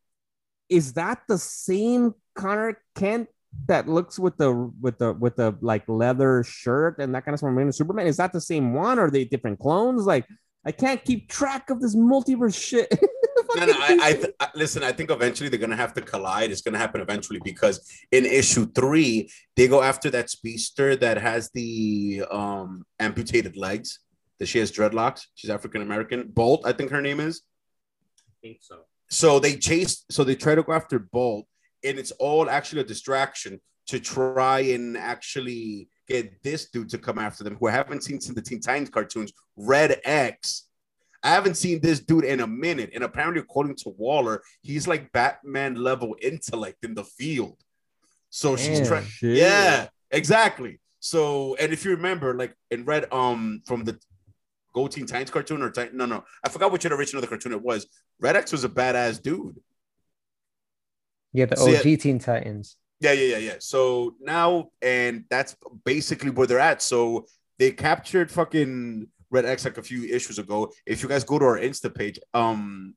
is 0.68 0.94
that 0.94 1.22
the 1.28 1.38
same 1.38 2.14
Conner 2.34 2.80
Kent 2.94 3.28
that 3.66 3.88
looks 3.88 4.18
with 4.18 4.36
the 4.36 4.72
with 4.80 4.98
the 4.98 5.12
with 5.14 5.36
the 5.36 5.56
like 5.60 5.88
leather 5.88 6.44
shirt 6.44 6.98
and 6.98 7.14
that 7.14 7.24
kind 7.24 7.34
of 7.34 7.38
stuff 7.38 7.54
from 7.54 7.72
Superman? 7.72 8.06
Is 8.06 8.18
that 8.18 8.32
the 8.32 8.40
same 8.40 8.74
one? 8.74 8.98
Or 8.98 9.06
are 9.06 9.10
they 9.10 9.24
different 9.24 9.58
clones? 9.58 10.04
Like, 10.04 10.26
I 10.64 10.72
can't 10.72 11.04
keep 11.04 11.28
track 11.28 11.70
of 11.70 11.80
this 11.80 11.96
multiverse 11.96 12.60
shit. 12.60 12.92
No, 13.56 13.64
no, 13.64 13.72
I, 13.72 13.98
I, 14.02 14.12
th- 14.12 14.34
I 14.40 14.48
listen. 14.54 14.82
I 14.82 14.92
think 14.92 15.10
eventually 15.10 15.48
they're 15.48 15.58
gonna 15.58 15.74
have 15.74 15.94
to 15.94 16.02
collide. 16.02 16.50
It's 16.50 16.60
gonna 16.60 16.78
happen 16.78 17.00
eventually 17.00 17.40
because 17.42 17.90
in 18.12 18.26
issue 18.26 18.66
three 18.66 19.30
they 19.56 19.66
go 19.66 19.80
after 19.80 20.10
that 20.10 20.28
speedster 20.28 20.94
that 20.96 21.16
has 21.16 21.50
the 21.54 22.24
um 22.30 22.84
amputated 22.98 23.56
legs. 23.56 24.00
That 24.38 24.46
she 24.46 24.58
has 24.58 24.70
dreadlocks. 24.70 25.22
She's 25.34 25.50
African 25.50 25.80
American. 25.80 26.28
Bolt, 26.28 26.62
I 26.66 26.72
think 26.72 26.90
her 26.90 27.00
name 27.00 27.20
is. 27.20 27.42
I 28.18 28.32
think 28.42 28.58
so. 28.60 28.80
So 29.08 29.38
they 29.38 29.56
chase. 29.56 30.04
So 30.10 30.24
they 30.24 30.34
try 30.34 30.54
to 30.54 30.62
go 30.62 30.72
after 30.72 30.98
Bolt, 30.98 31.46
and 31.84 31.98
it's 31.98 32.12
all 32.12 32.48
actually 32.48 32.82
a 32.82 32.84
distraction 32.84 33.60
to 33.88 33.98
try 33.98 34.60
and 34.60 34.96
actually 34.96 35.88
get 36.06 36.42
this 36.42 36.70
dude 36.70 36.90
to 36.90 36.98
come 36.98 37.18
after 37.18 37.44
them, 37.44 37.56
who 37.58 37.68
I 37.68 37.72
haven't 37.72 38.04
seen 38.04 38.20
since 38.20 38.34
the 38.34 38.42
Teen 38.42 38.60
Titans 38.60 38.90
cartoons. 38.90 39.32
Red 39.56 40.00
X. 40.04 40.64
I 41.22 41.30
haven't 41.30 41.56
seen 41.56 41.80
this 41.80 41.98
dude 41.98 42.24
in 42.24 42.40
a 42.40 42.46
minute, 42.46 42.90
and 42.94 43.02
apparently, 43.02 43.40
according 43.40 43.74
to 43.76 43.88
Waller, 43.96 44.42
he's 44.62 44.86
like 44.86 45.10
Batman 45.12 45.74
level 45.74 46.14
intellect 46.22 46.84
in 46.84 46.94
the 46.94 47.02
field. 47.02 47.56
So 48.30 48.56
she's 48.56 48.86
trying. 48.86 49.06
Yeah, 49.20 49.88
exactly. 50.10 50.80
So, 51.00 51.56
and 51.56 51.72
if 51.72 51.84
you 51.84 51.92
remember, 51.92 52.34
like 52.34 52.54
in 52.70 52.84
Red, 52.84 53.12
um, 53.12 53.62
from 53.66 53.84
the 53.84 53.98
Go 54.74 54.86
Teen 54.86 55.06
Titans 55.06 55.30
cartoon 55.30 55.62
or 55.62 55.70
Titan, 55.70 55.96
no, 55.96 56.06
no, 56.06 56.24
I 56.44 56.48
forgot 56.48 56.72
which 56.72 56.84
iteration 56.84 57.16
of 57.16 57.22
the 57.22 57.28
cartoon 57.28 57.52
it 57.52 57.62
was. 57.62 57.86
Red 58.20 58.36
X 58.36 58.52
was 58.52 58.64
a 58.64 58.68
badass 58.68 59.22
dude. 59.22 59.60
Yeah, 61.32 61.46
the 61.46 61.60
OG 61.60 62.00
Teen 62.00 62.18
Titans. 62.18 62.76
Yeah, 63.00 63.12
yeah, 63.12 63.36
yeah, 63.36 63.38
yeah. 63.38 63.56
So 63.60 64.16
now, 64.20 64.70
and 64.82 65.24
that's 65.30 65.56
basically 65.84 66.30
where 66.30 66.46
they're 66.46 66.58
at. 66.58 66.82
So 66.82 67.26
they 67.58 67.70
captured 67.70 68.30
fucking 68.30 69.06
Red 69.30 69.44
X 69.44 69.64
like 69.64 69.78
a 69.78 69.82
few 69.82 70.04
issues 70.04 70.38
ago. 70.38 70.72
If 70.86 71.02
you 71.02 71.08
guys 71.08 71.24
go 71.24 71.38
to 71.38 71.44
our 71.44 71.58
Insta 71.58 71.94
page, 71.94 72.18
um, 72.34 72.94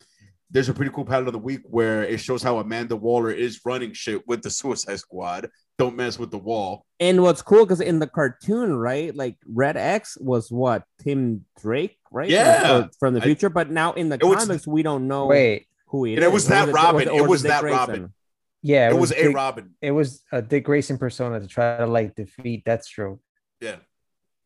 there's 0.52 0.70
a 0.70 0.74
pretty 0.74 0.92
cool 0.92 1.06
panel 1.06 1.28
of 1.28 1.34
the 1.34 1.40
week 1.40 1.62
where 1.64 2.04
it 2.04 2.20
shows 2.20 2.44
how 2.44 2.60
Amanda 2.60 2.96
Waller 2.96 3.32
is 3.32 3.62
running 3.66 3.94
shit 3.94 4.28
with 4.28 4.42
the 4.44 4.50
Suicide 4.60 5.00
Squad. 5.00 5.50
Don't 5.80 5.96
mess 5.96 6.20
with 6.20 6.30
the 6.30 6.38
wall. 6.38 6.86
And 7.00 7.24
what's 7.24 7.42
cool 7.42 7.66
because 7.66 7.82
in 7.82 8.00
the 8.00 8.06
cartoon, 8.08 8.76
right, 8.76 9.16
like 9.16 9.38
Red 9.48 9.78
X 9.78 10.18
was 10.20 10.52
what 10.52 10.84
Tim 11.02 11.46
Drake, 11.60 11.98
right? 12.12 12.30
Yeah. 12.30 12.82
From- 12.82 12.90
from 13.00 13.14
the 13.16 13.22
I- 13.22 13.24
future. 13.24 13.50
but 13.50 13.72
now 13.72 13.94
in 13.94 14.10
the 14.10 14.16
It 14.16 14.24
was- 14.26 14.46
comics, 14.46 14.68
we 14.68 14.84
don't 14.84 15.08
know 15.08 15.28
Wait, 15.28 15.68
who 15.88 16.04
he 16.04 16.14
And 16.14 16.20
is. 16.24 16.26
it 16.28 16.32
was 16.34 16.46
Or 16.48 16.50
that 16.50 16.70
it- 16.70 16.74
Robin. 16.74 17.08
It 17.10 17.28
was 17.28 17.44
that 17.44 17.62
Grayson? 17.62 17.78
Robin. 17.80 18.14
yeah, 18.62 18.90
It, 18.92 18.98
was 18.98 19.12
a 19.12 19.16
Dick- 19.24 19.36
Robin. 19.36 19.72
It 19.82 19.92
was 19.92 20.22
a 20.32 20.42
Dick 20.42 20.66
Grayson 20.66 20.98
persona 21.00 21.40
to 21.40 21.48
try 21.48 21.78
to 21.78 21.88
like 21.88 22.14
defeat 22.16 22.64
Deathstroke. 22.66 23.20
Yeah, 23.62 23.78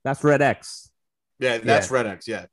That's 0.06 0.24
Red 0.24 0.42
X. 0.42 0.90
yeah, 1.40 1.58
that's 1.58 1.90
Red 1.92 2.06
X. 2.08 2.28
Yeah, 2.28 2.46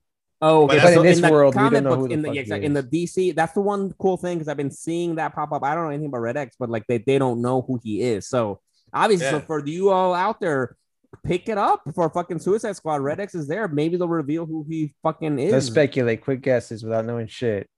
Oh, 0.45 0.67
But 0.67 0.79
okay. 0.79 0.95
so 0.95 1.01
in 1.01 1.07
this 1.07 1.21
the 1.21 1.31
world, 1.31 1.55
we 1.55 1.59
comic 1.61 1.73
don't 1.75 1.85
know 1.85 1.91
books, 1.91 2.01
who 2.03 2.09
the 2.09 2.15
in 2.15 2.23
the 2.23 2.29
fuck 2.29 2.35
yeah, 2.35 2.41
he 2.41 2.43
exactly, 2.43 2.67
in 2.67 2.73
the. 2.75 2.83
DC, 2.83 3.35
that's 3.35 3.53
the 3.53 3.61
one 3.61 3.93
cool 3.93 4.17
thing 4.17 4.39
because 4.39 4.49
I've 4.49 4.57
been 4.57 4.73
seeing 4.73 5.15
that 5.15 5.35
pop 5.35 5.53
up. 5.53 5.63
I 5.63 5.75
don't 5.75 5.85
know 5.85 5.91
anything 5.91 6.09
about 6.09 6.21
Red 6.21 6.37
X, 6.37 6.57
but 6.59 6.69
like 6.69 6.85
they, 6.89 6.99
they 6.99 7.17
don't 7.17 7.41
know 7.41 7.63
who 7.63 7.81
he 7.83 8.03
is. 8.03 8.29
So 8.29 8.61
obviously, 8.93 9.31
so 9.31 9.41
for 9.41 9.65
you 9.65 9.91
all 9.91 10.13
out 10.15 10.41
there, 10.41 10.77
pick 11.25 11.49
it 11.49 11.59
up 11.59 11.83
for 11.95 12.11
fucking 12.11 12.41
Suicide 12.41 12.75
Squad. 12.75 13.03
Red 13.03 13.21
X 13.21 13.37
is 13.37 13.47
there. 13.47 13.69
Maybe 13.69 13.97
they'll 13.97 14.09
reveal 14.09 14.45
who 14.45 14.67
he 14.69 14.93
fucking 15.05 15.39
is. 15.39 15.53
Let's 15.53 15.67
speculate, 15.67 16.23
quick 16.23 16.43
guesses 16.43 16.83
without 16.83 17.07
knowing 17.07 17.29
shit. 17.29 17.71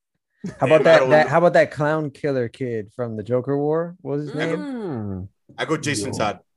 How 0.59 0.67
about 0.67 0.85
that? 0.85 1.09
That 1.11 1.29
how 1.29 1.39
about 1.39 1.55
that 1.55 1.71
clown 1.71 2.11
killer 2.11 2.49
kid 2.49 2.93
from 2.97 3.17
the 3.17 3.23
Joker 3.23 3.59
War? 3.59 3.95
What 4.01 4.19
was 4.19 4.27
his 4.27 4.35
name? 4.35 4.59
Mm. 4.59 5.29
I 5.59 5.65
go 5.67 5.77
Jason 5.77 6.13
Todd. 6.13 6.41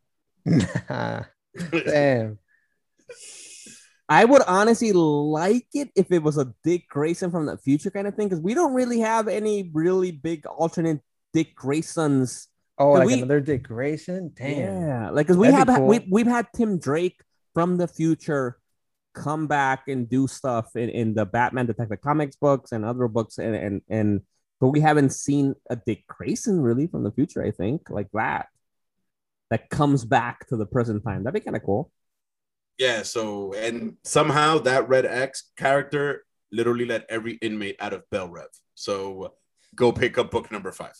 Nah. 0.89 1.23
Damn. 1.71 2.39
I 4.09 4.23
would 4.23 4.41
honestly 4.47 4.93
like 4.93 5.67
it 5.73 5.89
if 5.95 6.11
it 6.11 6.23
was 6.23 6.37
a 6.37 6.53
Dick 6.63 6.87
Grayson 6.87 7.29
from 7.29 7.45
the 7.45 7.57
future 7.57 7.91
kind 7.91 8.07
of 8.07 8.15
thing 8.15 8.29
because 8.29 8.41
we 8.41 8.53
don't 8.53 8.73
really 8.73 8.99
have 8.99 9.27
any 9.27 9.69
really 9.73 10.11
big 10.11 10.45
alternate 10.45 11.01
Dick 11.33 11.55
Graysons. 11.57 12.47
Oh, 12.77 12.91
like 12.91 13.07
we- 13.07 13.13
another 13.15 13.41
Dick 13.41 13.63
Grayson? 13.63 14.31
Damn. 14.35 14.81
Yeah, 14.81 15.09
like 15.09 15.27
because 15.27 15.37
we 15.37 15.49
That'd 15.49 15.67
have 15.67 15.77
be 15.77 15.81
we 15.81 16.07
we've 16.09 16.27
had 16.27 16.47
Tim 16.55 16.79
Drake 16.79 17.21
from 17.53 17.77
the 17.77 17.87
future 17.87 18.59
come 19.13 19.47
back 19.47 19.87
and 19.87 20.07
do 20.07 20.27
stuff 20.27 20.75
in, 20.75 20.89
in 20.89 21.13
the 21.13 21.25
Batman 21.25 21.65
Detective 21.65 22.01
Comics 22.01 22.35
books 22.35 22.71
and 22.71 22.85
other 22.85 23.07
books 23.07 23.39
and 23.39 23.55
and 23.55 23.81
and 23.89 24.21
but 24.61 24.69
we 24.69 24.79
haven't 24.79 25.11
seen 25.11 25.55
a 25.69 25.75
Dick 25.75 26.05
Grayson 26.07 26.61
really 26.61 26.87
from 26.87 27.03
the 27.03 27.11
future. 27.11 27.43
I 27.43 27.51
think 27.51 27.89
like 27.89 28.09
that 28.13 28.47
that 29.49 29.69
comes 29.69 30.05
back 30.05 30.47
to 30.47 30.55
the 30.55 30.65
present 30.65 31.03
time. 31.03 31.23
That'd 31.23 31.41
be 31.41 31.43
kind 31.43 31.57
of 31.57 31.63
cool. 31.63 31.91
Yeah, 32.77 33.01
so 33.03 33.53
and 33.53 33.97
somehow 34.03 34.59
that 34.59 34.87
Red 34.87 35.05
X 35.05 35.51
character 35.57 36.23
literally 36.51 36.85
let 36.85 37.05
every 37.09 37.33
inmate 37.41 37.75
out 37.79 37.93
of 37.93 38.03
Belle 38.11 38.29
Reve. 38.29 38.45
So 38.75 39.33
go 39.75 39.91
pick 39.91 40.17
up 40.17 40.31
book 40.31 40.51
number 40.51 40.71
five. 40.71 40.93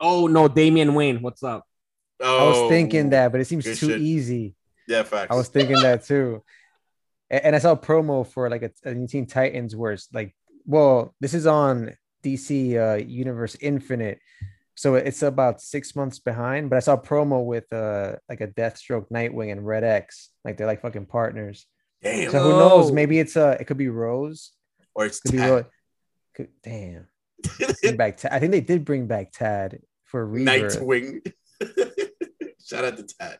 Oh 0.00 0.26
no, 0.26 0.48
Damian 0.48 0.94
Wayne, 0.94 1.20
what's 1.22 1.42
up? 1.42 1.66
I 2.22 2.44
was 2.44 2.68
thinking 2.68 3.06
Oh, 3.06 3.10
that, 3.10 3.32
but 3.32 3.40
it 3.40 3.46
seems 3.46 3.64
too 3.64 3.74
shit. 3.74 4.00
easy. 4.00 4.54
Yeah, 4.88 5.02
facts. 5.02 5.28
I 5.30 5.36
was 5.36 5.48
thinking 5.48 5.76
that 5.80 6.04
too. 6.04 6.42
And 7.30 7.54
I 7.54 7.58
saw 7.58 7.72
a 7.72 7.76
promo 7.76 8.26
for 8.26 8.48
like 8.48 8.62
a, 8.62 8.70
a 8.84 8.94
new 8.94 9.06
Teen 9.06 9.26
Titans 9.26 9.76
where 9.76 9.92
it's 9.92 10.08
like, 10.14 10.34
well, 10.64 11.14
this 11.20 11.34
is 11.34 11.46
on 11.46 11.92
DC 12.24 12.74
uh, 12.76 12.96
Universe 13.04 13.56
Infinite. 13.60 14.18
So 14.78 14.94
it's 14.94 15.24
about 15.24 15.60
six 15.60 15.96
months 15.96 16.20
behind, 16.20 16.70
but 16.70 16.76
I 16.76 16.78
saw 16.78 16.92
a 16.92 17.02
promo 17.02 17.44
with 17.44 17.64
uh 17.72 18.12
like 18.28 18.40
a 18.40 18.46
Deathstroke, 18.46 19.10
Nightwing, 19.10 19.50
and 19.50 19.66
Red 19.66 19.82
X. 19.82 20.30
Like 20.44 20.56
they're 20.56 20.68
like 20.68 20.82
fucking 20.82 21.06
partners. 21.06 21.66
Damn. 22.00 22.30
So 22.30 22.38
who 22.38 22.50
knows? 22.50 22.92
Maybe 22.92 23.18
it's 23.18 23.36
uh 23.36 23.56
it 23.58 23.64
could 23.64 23.76
be 23.76 23.88
Rose. 23.88 24.52
or 24.94 25.04
it's 25.06 25.18
Could 25.18 25.32
be 25.32 25.38
Tad. 25.38 25.50
Rose. 25.50 25.64
Could, 26.36 26.48
damn. 26.62 27.08
Bring 27.82 27.96
back 27.96 28.18
Tad. 28.18 28.30
I 28.32 28.38
think 28.38 28.52
they 28.52 28.60
did 28.60 28.84
bring 28.84 29.08
back 29.08 29.32
Tad 29.32 29.80
for 30.04 30.24
Rebirth. 30.34 30.78
Nightwing. 30.78 31.32
Shout 32.64 32.84
out 32.84 32.96
to 32.98 33.02
Tad. 33.02 33.38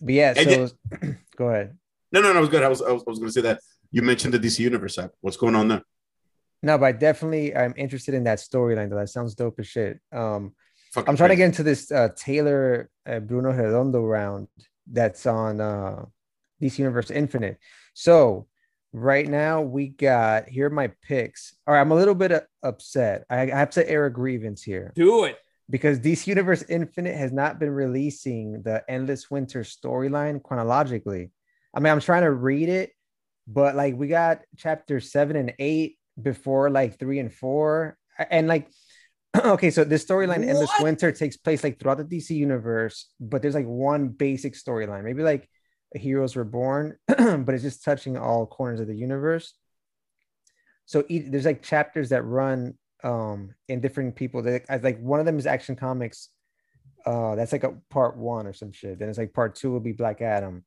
But 0.00 0.14
yeah, 0.14 0.34
And 0.36 0.70
so 0.70 0.76
go 1.36 1.50
ahead. 1.50 1.78
No, 2.10 2.20
no, 2.20 2.32
no, 2.32 2.38
I 2.38 2.40
was 2.40 2.48
good. 2.48 2.64
I 2.64 2.68
was, 2.68 2.82
I 2.82 2.90
was, 2.90 3.04
I 3.06 3.10
was 3.10 3.20
going 3.20 3.28
to 3.28 3.32
say 3.32 3.42
that 3.42 3.60
you 3.92 4.02
mentioned 4.02 4.34
the 4.34 4.40
DC 4.40 4.58
Universe 4.58 4.98
app. 4.98 5.12
What's 5.20 5.36
going 5.36 5.54
on 5.54 5.68
there? 5.68 5.82
No, 6.62 6.78
but 6.78 6.86
I 6.86 6.92
definitely 6.92 7.56
I'm 7.56 7.74
interested 7.76 8.14
in 8.14 8.24
that 8.24 8.38
storyline. 8.38 8.90
That 8.90 9.08
sounds 9.08 9.34
dope 9.34 9.58
as 9.58 9.66
shit. 9.66 9.98
Um 10.12 10.54
Fucking 10.92 11.08
I'm 11.08 11.16
trying 11.16 11.30
to 11.30 11.36
get 11.36 11.46
into 11.46 11.62
this 11.62 11.90
uh, 11.90 12.10
Taylor 12.14 12.90
uh, 13.06 13.18
Bruno 13.20 13.50
Redondo 13.50 14.02
round 14.04 14.48
that's 14.90 15.24
on 15.24 15.58
uh, 15.58 16.04
DC 16.60 16.78
Universe 16.78 17.10
Infinite. 17.10 17.56
So 17.94 18.46
right 18.92 19.26
now 19.26 19.62
we 19.62 19.88
got 19.88 20.50
here 20.50 20.66
are 20.66 20.70
my 20.70 20.92
picks. 21.02 21.54
All 21.66 21.72
right, 21.72 21.80
I'm 21.80 21.92
a 21.92 21.94
little 21.94 22.14
bit 22.14 22.30
uh, 22.30 22.40
upset. 22.62 23.24
I, 23.30 23.42
I 23.42 23.46
have 23.46 23.70
to 23.70 23.88
air 23.88 24.04
a 24.04 24.12
grievance 24.12 24.62
here 24.62 24.92
Do 24.94 25.24
it. 25.24 25.38
because 25.70 25.98
DC 25.98 26.26
Universe 26.26 26.62
Infinite 26.68 27.16
has 27.16 27.32
not 27.32 27.58
been 27.58 27.70
releasing 27.70 28.60
the 28.62 28.84
Endless 28.86 29.30
Winter 29.30 29.62
storyline 29.62 30.42
chronologically. 30.42 31.30
I 31.74 31.80
mean, 31.80 31.90
I'm 31.90 32.00
trying 32.00 32.24
to 32.24 32.32
read 32.32 32.68
it, 32.68 32.90
but 33.46 33.74
like 33.74 33.96
we 33.96 34.08
got 34.08 34.40
chapter 34.58 35.00
seven 35.00 35.36
and 35.36 35.54
eight 35.58 35.96
before 36.20 36.70
like 36.70 36.98
three 36.98 37.18
and 37.18 37.32
four, 37.32 37.96
and 38.30 38.48
like 38.48 38.68
okay, 39.44 39.70
so 39.70 39.84
this 39.84 40.04
storyline 40.04 40.46
Endless? 40.46 40.70
Winter 40.80 41.12
takes 41.12 41.36
place 41.36 41.64
like 41.64 41.80
throughout 41.80 41.98
the 41.98 42.04
DC 42.04 42.30
universe, 42.30 43.08
but 43.18 43.40
there's 43.40 43.54
like 43.54 43.66
one 43.66 44.08
basic 44.08 44.54
storyline, 44.54 45.04
maybe 45.04 45.22
like 45.22 45.48
Heroes 45.94 46.36
Reborn, 46.36 46.98
but 47.06 47.54
it's 47.54 47.62
just 47.62 47.84
touching 47.84 48.16
all 48.16 48.46
corners 48.46 48.80
of 48.80 48.88
the 48.88 48.96
universe. 48.96 49.54
So 50.84 51.04
each, 51.08 51.30
there's 51.30 51.46
like 51.46 51.62
chapters 51.62 52.10
that 52.10 52.22
run 52.22 52.74
um 53.04 53.54
in 53.68 53.80
different 53.80 54.16
people. 54.16 54.42
That 54.42 54.64
I 54.68 54.76
like 54.76 55.00
one 55.00 55.20
of 55.20 55.26
them 55.26 55.38
is 55.38 55.46
Action 55.46 55.76
Comics. 55.76 56.28
Uh, 57.06 57.34
that's 57.34 57.52
like 57.52 57.64
a 57.64 57.74
part 57.90 58.16
one 58.16 58.46
or 58.46 58.52
some 58.52 58.70
shit. 58.70 58.98
Then 58.98 59.08
it's 59.08 59.18
like 59.18 59.32
part 59.32 59.54
two 59.54 59.72
will 59.72 59.80
be 59.80 59.92
Black 59.92 60.20
Adam, 60.20 60.64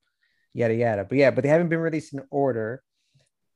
yada 0.53 0.73
yada. 0.73 1.05
But 1.05 1.17
yeah, 1.17 1.31
but 1.31 1.43
they 1.43 1.49
haven't 1.49 1.69
been 1.69 1.79
released 1.79 2.13
in 2.13 2.23
order. 2.31 2.81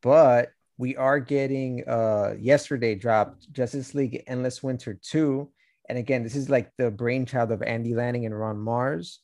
But 0.02 0.52
we 0.80 0.96
are 0.96 1.20
getting 1.20 1.84
uh 1.88 2.34
yesterday 2.40 2.96
dropped 2.96 3.52
Justice 3.52 3.94
League 3.94 4.24
Endless 4.26 4.64
Winter 4.64 4.98
2. 5.00 5.48
And 5.90 5.98
again, 5.98 6.24
this 6.24 6.36
is 6.36 6.50
like 6.50 6.72
the 6.78 6.90
brainchild 6.90 7.52
of 7.52 7.62
Andy 7.62 7.94
Lanning 7.94 8.26
and 8.26 8.38
Ron 8.38 8.56
Marz. 8.56 9.18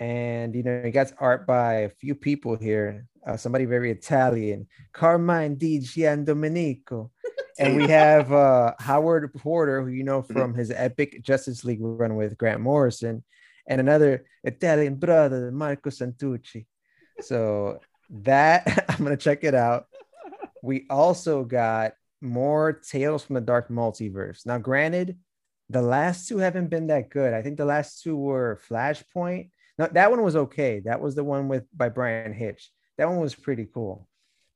And 0.00 0.54
you 0.54 0.62
know, 0.62 0.82
you 0.82 0.90
got 0.90 1.12
art 1.20 1.46
by 1.46 1.74
a 1.80 1.90
few 1.90 2.14
people 2.14 2.56
here. 2.56 3.06
Uh, 3.26 3.36
somebody 3.36 3.66
very 3.66 3.90
Italian, 3.90 4.66
Carmine 4.94 5.56
Di 5.56 5.78
Gian 5.78 6.24
Domenico. 6.24 7.12
And 7.60 7.76
we 7.76 7.88
have 7.88 8.32
uh, 8.32 8.74
Howard 8.78 9.34
Porter, 9.34 9.82
who 9.82 9.88
you 9.88 10.04
know 10.04 10.22
from 10.22 10.54
his 10.54 10.70
epic 10.70 11.24
Justice 11.24 11.64
League 11.64 11.80
run 11.82 12.14
with 12.14 12.38
Grant 12.38 12.60
Morrison, 12.60 13.24
and 13.66 13.80
another 13.80 14.26
Italian 14.44 14.94
brother, 14.94 15.50
Marco 15.50 15.90
Santucci. 15.90 16.66
So 17.20 17.80
that 18.10 18.84
I'm 18.88 19.02
gonna 19.02 19.16
check 19.16 19.42
it 19.42 19.56
out. 19.56 19.86
We 20.62 20.86
also 20.90 21.44
got 21.44 21.92
more 22.20 22.72
Tales 22.72 23.24
from 23.24 23.34
the 23.34 23.40
Dark 23.40 23.68
Multiverse. 23.68 24.44
Now, 24.46 24.58
granted, 24.58 25.18
the 25.70 25.82
last 25.82 26.28
two 26.28 26.38
haven't 26.38 26.70
been 26.70 26.88
that 26.88 27.10
good. 27.10 27.34
I 27.34 27.42
think 27.42 27.56
the 27.56 27.64
last 27.64 28.02
two 28.02 28.16
were 28.16 28.60
Flashpoint. 28.68 29.50
No, 29.78 29.86
that 29.92 30.10
one 30.10 30.22
was 30.22 30.36
okay. 30.36 30.80
That 30.80 31.00
was 31.00 31.14
the 31.14 31.24
one 31.24 31.48
with 31.48 31.64
by 31.76 31.88
Bryan 31.88 32.32
Hitch. 32.32 32.70
That 32.96 33.08
one 33.08 33.20
was 33.20 33.34
pretty 33.34 33.68
cool. 33.72 34.08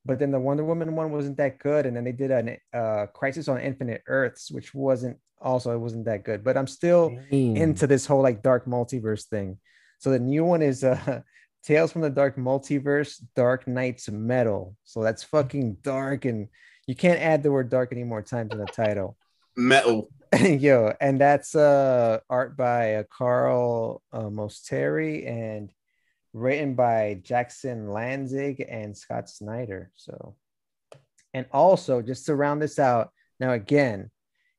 But 0.05 0.19
then 0.19 0.33
the 0.33 0.41
Wonder 0.41 0.65
Woman 0.65 0.97
one 0.97 1.13
wasn't 1.13 1.37
that 1.37 1.61
good, 1.61 1.87
and 1.87 1.97
then 1.97 2.03
they 2.03 2.13
did 2.13 2.31
a 2.33 2.77
uh, 2.77 3.07
Crisis 3.07 3.47
on 3.47 3.61
Infinite 3.61 4.03
Earths, 4.09 4.51
which 4.51 4.75
wasn't 4.75 5.19
also 5.41 5.73
it 5.73 5.79
wasn't 5.79 6.07
that 6.07 6.25
good. 6.25 6.43
But 6.43 6.57
I'm 6.57 6.67
still 6.67 7.17
into 7.57 7.87
this 7.87 8.07
whole 8.07 8.23
like 8.23 8.43
dark 8.43 8.67
multiverse 8.67 9.25
thing. 9.29 9.59
So 10.01 10.11
the 10.11 10.19
new 10.19 10.45
one 10.45 10.63
is 10.63 10.83
uh 10.83 11.21
Tales 11.63 11.93
from 11.93 12.03
the 12.03 12.11
Dark 12.11 12.37
Multiverse, 12.37 13.23
Dark 13.37 13.69
Knights 13.69 14.09
Metal. 14.11 14.77
So 14.85 15.03
that's 15.03 15.23
fucking 15.23 15.79
dark, 15.83 16.25
and 16.25 16.49
you 16.87 16.97
can't 16.97 17.21
add 17.21 17.43
the 17.43 17.53
word 17.53 17.71
dark 17.71 17.93
any 17.93 18.05
more 18.05 18.23
times 18.23 18.53
in 18.53 18.59
the 18.59 18.67
title. 18.67 19.17
Metal. 19.57 20.09
Yo, 20.43 20.93
and 21.01 21.21
that's 21.21 21.55
uh 21.55 22.21
art 22.29 22.57
by 22.57 22.97
uh, 22.97 23.03
Carl 23.11 24.03
uh, 24.13 24.23
Mostert 24.23 25.29
and 25.29 25.71
written 26.33 26.75
by 26.75 27.21
Jackson 27.23 27.87
Lanzig 27.89 28.65
and 28.69 28.97
Scott 28.97 29.29
Snyder. 29.29 29.91
So, 29.95 30.35
and 31.35 31.47
also 31.53 32.01
just 32.01 32.27
to 32.27 32.35
round 32.35 32.63
this 32.63 32.79
out, 32.79 33.11
now 33.39 33.53
again, 33.53 34.11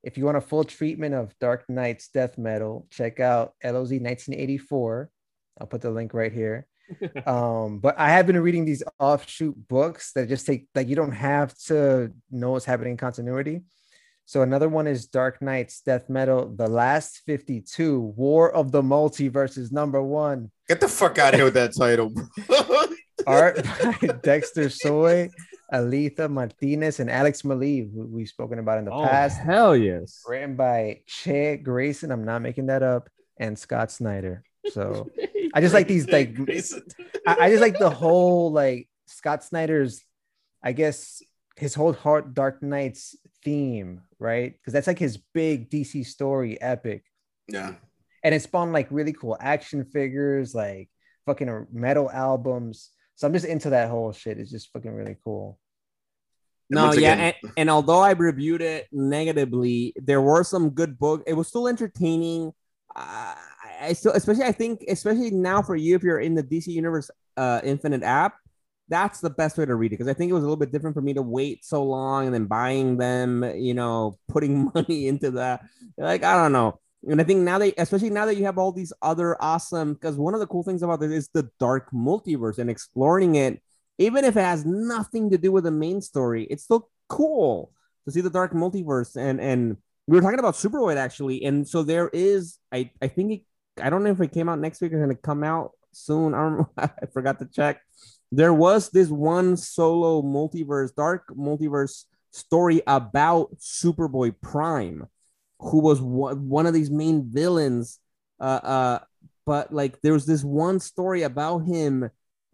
if 0.04 0.16
you 0.16 0.24
want 0.24 0.36
a 0.36 0.42
full 0.42 0.64
treatment 0.64 1.14
of 1.14 1.36
Dark 1.40 1.64
Knight's 1.68 2.08
death 2.08 2.38
metal, 2.38 2.86
check 2.90 3.20
out 3.20 3.54
LOZ 3.64 3.90
1984. 3.90 5.10
I'll 5.60 5.66
put 5.66 5.80
the 5.80 5.90
link 5.90 6.14
right 6.14 6.32
here. 6.32 6.66
um, 7.26 7.78
but 7.78 7.98
I 7.98 8.10
have 8.10 8.26
been 8.26 8.38
reading 8.40 8.64
these 8.64 8.82
offshoot 8.98 9.56
books 9.68 10.12
that 10.12 10.28
just 10.28 10.46
take 10.46 10.66
like 10.74 10.88
you 10.88 10.96
don't 10.96 11.12
have 11.12 11.56
to 11.66 12.12
know 12.30 12.50
what's 12.52 12.64
happening 12.64 12.92
in 12.92 12.96
continuity. 12.96 13.62
So 14.26 14.40
another 14.40 14.70
one 14.70 14.86
is 14.86 15.06
Dark 15.06 15.42
Knight's 15.42 15.80
Death 15.82 16.08
Metal, 16.08 16.48
The 16.54 16.66
Last 16.66 17.20
52, 17.26 18.00
War 18.16 18.50
of 18.54 18.72
the 18.72 18.80
Multiverses, 18.80 19.70
number 19.70 20.02
one. 20.02 20.50
Get 20.66 20.80
the 20.80 20.88
fuck 20.88 21.18
out 21.18 21.34
of 21.34 21.38
here 21.40 21.44
with 21.44 21.54
that 21.54 21.74
title. 21.76 22.10
Art 23.26 23.62
by 23.64 24.06
Dexter 24.22 24.70
Soy, 24.70 25.28
Alitha 25.72 26.28
Martinez, 26.30 27.00
and 27.00 27.10
Alex 27.10 27.42
Maleev, 27.42 27.92
who 27.94 28.06
we've 28.06 28.28
spoken 28.28 28.58
about 28.58 28.78
in 28.78 28.86
the 28.86 28.92
Oh, 28.92 29.04
past. 29.06 29.40
hell 29.40 29.76
yes. 29.76 30.22
Written 30.26 30.56
by 30.56 31.00
Che 31.06 31.58
Grayson, 31.58 32.10
I'm 32.10 32.24
not 32.24 32.40
making 32.42 32.66
that 32.66 32.82
up, 32.82 33.10
and 33.36 33.58
Scott 33.58 33.90
Snyder. 33.92 34.42
So 34.72 35.10
I 35.54 35.60
just 35.60 35.72
like 35.72 35.86
these 35.86 36.08
like 36.08 36.36
I, 37.26 37.36
I 37.40 37.50
just 37.50 37.62
like 37.62 37.78
the 37.78 37.90
whole 37.90 38.50
like 38.52 38.88
Scott 39.06 39.44
Snyder's, 39.44 40.02
I 40.62 40.72
guess 40.72 41.22
his 41.56 41.74
whole 41.74 41.92
heart 41.92 42.34
Dark 42.34 42.62
Knights 42.62 43.16
theme, 43.44 44.02
right? 44.18 44.52
Because 44.52 44.72
that's 44.72 44.88
like 44.88 44.98
his 44.98 45.18
big 45.32 45.70
DC 45.70 46.04
story 46.06 46.60
epic, 46.60 47.04
yeah. 47.46 47.74
and 48.24 48.34
it 48.34 48.42
spawned 48.42 48.72
like 48.72 48.88
really 48.90 49.12
cool 49.12 49.36
action 49.40 49.84
figures, 49.84 50.54
like 50.54 50.90
fucking 51.26 51.68
metal 51.72 52.10
albums. 52.10 52.90
So 53.14 53.28
I'm 53.28 53.32
just 53.32 53.46
into 53.46 53.70
that 53.70 53.88
whole 53.88 54.12
shit. 54.12 54.38
It's 54.38 54.50
just 54.50 54.72
fucking 54.72 54.92
really 54.92 55.16
cool. 55.22 55.58
No, 56.68 56.86
once 56.86 56.98
yeah, 56.98 57.14
and, 57.14 57.52
and 57.56 57.70
although 57.70 58.00
I 58.00 58.12
reviewed 58.12 58.62
it 58.62 58.88
negatively, 58.90 59.92
there 59.96 60.20
were 60.20 60.42
some 60.42 60.70
good 60.70 60.98
books. 60.98 61.22
It 61.26 61.34
was 61.34 61.46
still 61.46 61.68
entertaining. 61.68 62.52
Uh, 62.96 63.34
Still, 63.92 64.12
especially, 64.12 64.44
I 64.44 64.52
think, 64.52 64.84
especially 64.88 65.30
now 65.30 65.62
for 65.62 65.76
you, 65.76 65.94
if 65.94 66.02
you're 66.02 66.20
in 66.20 66.34
the 66.34 66.42
DC 66.42 66.68
Universe 66.68 67.10
uh, 67.36 67.60
Infinite 67.62 68.02
app, 68.02 68.36
that's 68.88 69.20
the 69.20 69.30
best 69.30 69.56
way 69.56 69.64
to 69.64 69.74
read 69.74 69.92
it 69.92 69.96
because 69.96 70.08
I 70.08 70.14
think 70.14 70.30
it 70.30 70.34
was 70.34 70.42
a 70.42 70.46
little 70.46 70.56
bit 70.56 70.72
different 70.72 70.94
for 70.94 71.00
me 71.00 71.14
to 71.14 71.22
wait 71.22 71.64
so 71.64 71.82
long 71.82 72.26
and 72.26 72.34
then 72.34 72.46
buying 72.46 72.96
them, 72.98 73.42
you 73.56 73.74
know, 73.74 74.18
putting 74.28 74.70
money 74.74 75.08
into 75.08 75.32
that. 75.32 75.62
Like, 75.96 76.24
I 76.24 76.36
don't 76.36 76.52
know. 76.52 76.80
And 77.06 77.20
I 77.20 77.24
think 77.24 77.40
now 77.40 77.58
that, 77.58 77.74
especially 77.76 78.10
now 78.10 78.26
that 78.26 78.36
you 78.36 78.44
have 78.44 78.56
all 78.56 78.72
these 78.72 78.92
other 79.02 79.36
awesome, 79.42 79.94
because 79.94 80.16
one 80.16 80.34
of 80.34 80.40
the 80.40 80.46
cool 80.46 80.62
things 80.62 80.82
about 80.82 81.00
this 81.00 81.12
is 81.12 81.28
the 81.34 81.50
dark 81.60 81.90
multiverse 81.92 82.58
and 82.58 82.70
exploring 82.70 83.34
it 83.34 83.60
even 83.98 84.24
if 84.24 84.36
it 84.36 84.40
has 84.40 84.64
nothing 84.64 85.30
to 85.30 85.38
do 85.38 85.52
with 85.52 85.64
the 85.64 85.70
main 85.70 86.00
story, 86.00 86.44
it's 86.50 86.64
still 86.64 86.90
cool 87.08 87.72
to 88.06 88.12
see 88.12 88.20
the 88.20 88.30
dark 88.30 88.52
multiverse. 88.52 89.16
And 89.16 89.40
and 89.40 89.76
we 90.06 90.16
were 90.16 90.22
talking 90.22 90.38
about 90.38 90.54
Superboy 90.54 90.96
actually, 90.96 91.44
and 91.44 91.66
so 91.66 91.82
there 91.82 92.10
is. 92.12 92.58
I 92.72 92.90
I 93.00 93.08
think 93.08 93.32
it, 93.32 93.42
I 93.82 93.90
don't 93.90 94.04
know 94.04 94.10
if 94.10 94.20
it 94.20 94.32
came 94.32 94.48
out 94.48 94.58
next 94.58 94.80
week 94.80 94.92
or 94.92 94.98
going 94.98 95.10
to 95.10 95.16
come 95.16 95.44
out 95.44 95.72
soon. 95.92 96.34
I 96.34 96.40
don't. 96.40 96.68
I 96.76 97.06
forgot 97.12 97.38
to 97.40 97.46
check. 97.46 97.80
There 98.32 98.54
was 98.54 98.90
this 98.90 99.08
one 99.08 99.56
solo 99.56 100.22
multiverse, 100.22 100.94
dark 100.94 101.28
multiverse 101.36 102.04
story 102.32 102.82
about 102.86 103.56
Superboy 103.58 104.34
Prime, 104.42 105.06
who 105.60 105.80
was 105.80 106.00
one, 106.00 106.66
of 106.66 106.74
these 106.74 106.90
main 106.90 107.30
villains. 107.30 108.00
Uh, 108.40 108.60
uh, 108.62 108.98
but 109.46 109.72
like 109.72 110.00
there 110.02 110.12
was 110.12 110.26
this 110.26 110.42
one 110.42 110.80
story 110.80 111.22
about 111.22 111.60
him 111.60 112.10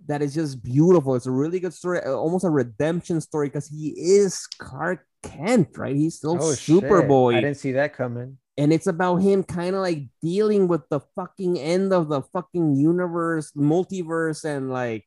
that 0.07 0.23
is 0.23 0.35
just 0.35 0.63
beautiful. 0.63 1.15
It's 1.15 1.27
a 1.27 1.31
really 1.31 1.61
good 1.61 1.75
story, 1.75 2.01
uh, 2.05 2.13
almost 2.13 2.45
a 2.45 2.51
redemption 2.51 3.21
story 3.21 3.49
because 3.49 3.69
he 3.69 3.95
is 3.97 4.47
Clark 4.59 5.07
Kent, 5.23 5.77
right? 5.77 5.97
He's 5.97 6.17
still 6.17 6.37
Oh, 6.41 6.55
shit. 6.55 6.83
Superboy, 6.83 7.37
I 7.37 7.41
didn't 7.41 7.59
see 7.59 7.73
that 7.73 7.95
coming. 7.95 8.39
And 8.61 8.75
it's 8.75 8.87
about 8.87 9.17
him 9.17 9.43
kind 9.43 9.75
of 9.75 9.81
like 9.81 10.05
dealing 10.21 10.69
with 10.69 10.87
the 10.91 11.01
fucking 11.17 11.59
end 11.59 11.95
of 11.95 12.11
the 12.11 12.21
fucking 12.21 12.77
universe, 12.77 13.51
multiverse, 13.53 14.45
and 14.45 14.71
like 14.71 15.07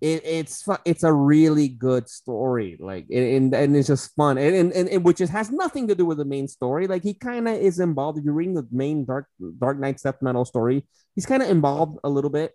it, 0.00 0.22
it's 0.24 0.68
it's 0.84 1.02
a 1.02 1.12
really 1.12 1.66
good 1.66 2.08
story, 2.08 2.76
like 2.78 3.06
and 3.10 3.52
and, 3.54 3.76
it's 3.76 3.88
just 3.88 4.14
fun, 4.14 4.38
and, 4.38 4.72
and 4.72 4.88
and 4.88 5.04
which 5.04 5.18
has 5.18 5.50
nothing 5.50 5.88
to 5.88 5.96
do 5.96 6.06
with 6.06 6.18
the 6.18 6.24
main 6.24 6.46
story. 6.46 6.86
Like 6.86 7.02
he 7.02 7.12
kind 7.12 7.48
of 7.48 7.56
is 7.56 7.80
involved. 7.80 8.18
If 8.18 8.24
you're 8.24 8.34
reading 8.34 8.54
the 8.54 8.68
main 8.70 9.04
Dark 9.04 9.26
Dark 9.58 9.80
Knight 9.80 10.00
Death 10.00 10.22
Metal 10.22 10.44
story, 10.44 10.86
he's 11.16 11.26
kind 11.26 11.42
of 11.42 11.50
involved 11.50 11.98
a 12.04 12.08
little 12.08 12.30
bit, 12.30 12.54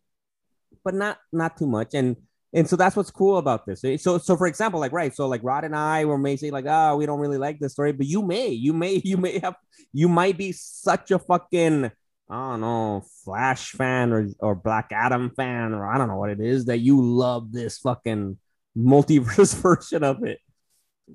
but 0.86 0.93
not 0.93 1.17
not 1.33 1.57
too 1.57 1.67
much. 1.67 1.93
And 1.93 2.15
and 2.53 2.67
so 2.67 2.75
that's 2.75 2.95
what's 2.95 3.12
cool 3.12 3.38
about 3.38 3.65
this. 3.65 3.81
So 4.01 4.17
so 4.17 4.38
for 4.38 4.47
example, 4.47 4.79
like 4.79 4.93
right, 4.93 5.13
so 5.13 5.27
like 5.27 5.41
Rod 5.43 5.63
and 5.63 5.75
I 5.75 6.05
were 6.05 6.17
may 6.17 6.38
say 6.38 6.51
like, 6.51 6.65
oh, 6.67 6.95
we 6.97 7.05
don't 7.05 7.19
really 7.19 7.38
like 7.38 7.60
this 7.60 7.73
story, 7.73 7.91
but 7.91 8.07
you 8.07 8.21
may, 8.21 8.49
you 8.49 8.73
may, 8.73 9.01
you 9.03 9.17
may 9.17 9.39
have, 9.39 9.55
you 9.93 10.07
might 10.07 10.38
be 10.38 10.51
such 10.51 11.12
a 11.12 11.19
fucking 11.19 11.91
I 12.29 12.51
don't 12.51 12.62
know, 12.62 13.05
Flash 13.23 13.71
fan 13.71 14.12
or 14.12 14.27
or 14.39 14.55
Black 14.55 14.91
Adam 14.91 15.31
fan 15.36 15.73
or 15.73 15.88
I 15.88 15.97
don't 15.97 16.07
know 16.07 16.17
what 16.17 16.29
it 16.29 16.41
is 16.41 16.65
that 16.65 16.79
you 16.79 17.01
love 17.01 17.51
this 17.51 17.77
fucking 17.79 18.38
multiverse 18.77 19.55
version 19.62 20.03
of 20.03 20.23
it. 20.23 20.39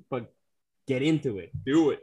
But 0.09 0.31
get 0.87 1.01
into 1.01 1.37
it, 1.39 1.51
do 1.65 1.91
it. 1.91 1.99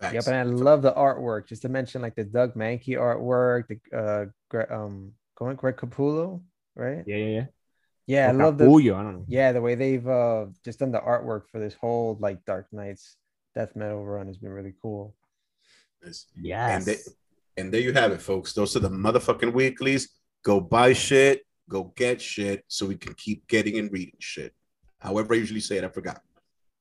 Facts. 0.00 0.14
Yep, 0.14 0.26
and 0.28 0.36
I 0.36 0.42
love 0.44 0.82
the 0.82 0.92
artwork. 0.92 1.48
Just 1.48 1.62
to 1.62 1.68
mention, 1.68 2.02
like 2.02 2.14
the 2.14 2.24
Doug 2.24 2.54
Mahnke 2.54 2.90
artwork, 2.90 3.64
the 3.68 3.96
uh, 3.96 4.26
Gre- 4.48 4.72
um, 4.72 5.12
going 5.36 5.56
Greg 5.56 5.76
Capullo, 5.76 6.42
right? 6.76 7.02
Yeah, 7.06 7.16
yeah, 7.16 7.26
yeah. 7.26 7.44
Yeah, 8.08 8.26
I 8.28 8.30
Or 8.30 8.34
love 8.44 8.58
the 8.58 8.64
Capullo, 8.64 8.94
I 8.96 9.02
don't 9.04 9.16
know. 9.18 9.24
yeah 9.28 9.52
the 9.52 9.60
way 9.60 9.74
they've 9.76 10.08
uh 10.08 10.46
just 10.64 10.78
done 10.80 10.90
the 10.92 10.98
artwork 11.00 11.42
for 11.52 11.60
this 11.60 11.74
whole 11.74 12.16
like 12.20 12.44
Dark 12.44 12.66
Knights 12.72 13.16
death 13.54 13.76
metal 13.76 14.04
run 14.04 14.26
has 14.26 14.38
been 14.38 14.50
really 14.50 14.74
cool. 14.82 15.14
Yes. 16.04 16.26
Yes. 16.34 16.74
And, 16.76 16.84
they, 16.86 16.96
and 17.62 17.72
there 17.72 17.80
you 17.80 17.92
have 17.92 18.12
it, 18.12 18.22
folks. 18.22 18.52
Those 18.54 18.74
are 18.76 18.80
the 18.80 18.88
motherfucking 18.90 19.52
weeklies. 19.52 20.08
Go 20.44 20.60
buy 20.60 20.92
shit. 20.94 21.42
Go 21.68 21.92
get 21.96 22.20
shit 22.22 22.64
so 22.68 22.86
we 22.86 22.96
can 22.96 23.14
keep 23.14 23.46
getting 23.46 23.78
and 23.78 23.92
reading 23.92 24.14
shit. 24.20 24.54
However, 25.00 25.34
I 25.34 25.38
usually 25.38 25.60
say 25.60 25.76
it, 25.78 25.84
I 25.84 25.88
forgot. 25.88 26.20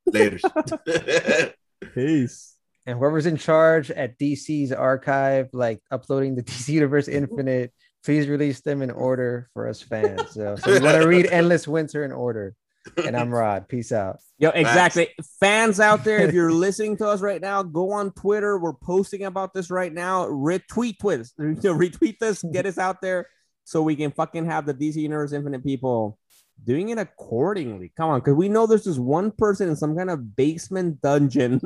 Later. 0.05 0.39
Peace. 1.93 2.55
And 2.85 2.97
whoever's 2.99 3.25
in 3.25 3.35
charge 3.37 3.91
at 3.91 4.17
DC's 4.17 4.71
archive, 4.71 5.49
like 5.51 5.81
uploading 5.91 6.35
the 6.35 6.43
DC 6.49 6.69
Universe 6.69 7.07
Infinite, 7.09 7.73
please 8.03 8.27
release 8.27 8.61
them 8.61 8.81
in 8.81 8.91
order 8.91 9.49
for 9.53 9.67
us 9.67 9.81
fans. 9.81 10.31
So, 10.31 10.55
so 10.55 10.71
we 10.71 10.79
want 10.79 11.01
to 11.01 11.07
read 11.07 11.25
Endless 11.31 11.67
Winter 11.67 12.05
in 12.05 12.11
order. 12.11 12.55
And 13.03 13.17
I'm 13.17 13.29
Rod. 13.33 13.67
Peace 13.67 13.91
out. 13.91 14.19
Yo, 14.37 14.49
exactly. 14.49 15.09
Fans 15.39 15.79
out 15.79 16.03
there, 16.03 16.19
if 16.19 16.33
you're 16.33 16.51
listening 16.53 16.97
to 16.97 17.07
us 17.07 17.21
right 17.21 17.41
now, 17.41 17.63
go 17.63 17.91
on 17.91 18.11
Twitter. 18.11 18.57
We're 18.57 18.73
posting 18.73 19.23
about 19.23 19.53
this 19.53 19.69
right 19.69 19.91
now. 19.91 20.25
Retweet 20.25 20.97
this. 20.99 21.33
You 21.37 21.73
retweet 21.73 22.19
this. 22.19 22.43
Get 22.43 22.65
us 22.65 22.77
out 22.77 23.01
there 23.01 23.27
so 23.63 23.81
we 23.81 23.95
can 23.95 24.11
fucking 24.11 24.45
have 24.45 24.65
the 24.65 24.73
DC 24.73 24.95
Universe 24.95 25.33
Infinite 25.33 25.63
people 25.63 26.17
doing 26.63 26.89
it 26.89 26.97
accordingly. 26.97 27.91
Come 27.95 28.09
on, 28.09 28.19
because 28.19 28.35
we 28.35 28.49
know 28.49 28.65
there's 28.65 28.85
just 28.85 28.99
one 28.99 29.31
person 29.31 29.69
in 29.69 29.75
some 29.75 29.95
kind 29.95 30.09
of 30.09 30.35
basement 30.35 31.01
dungeon 31.01 31.61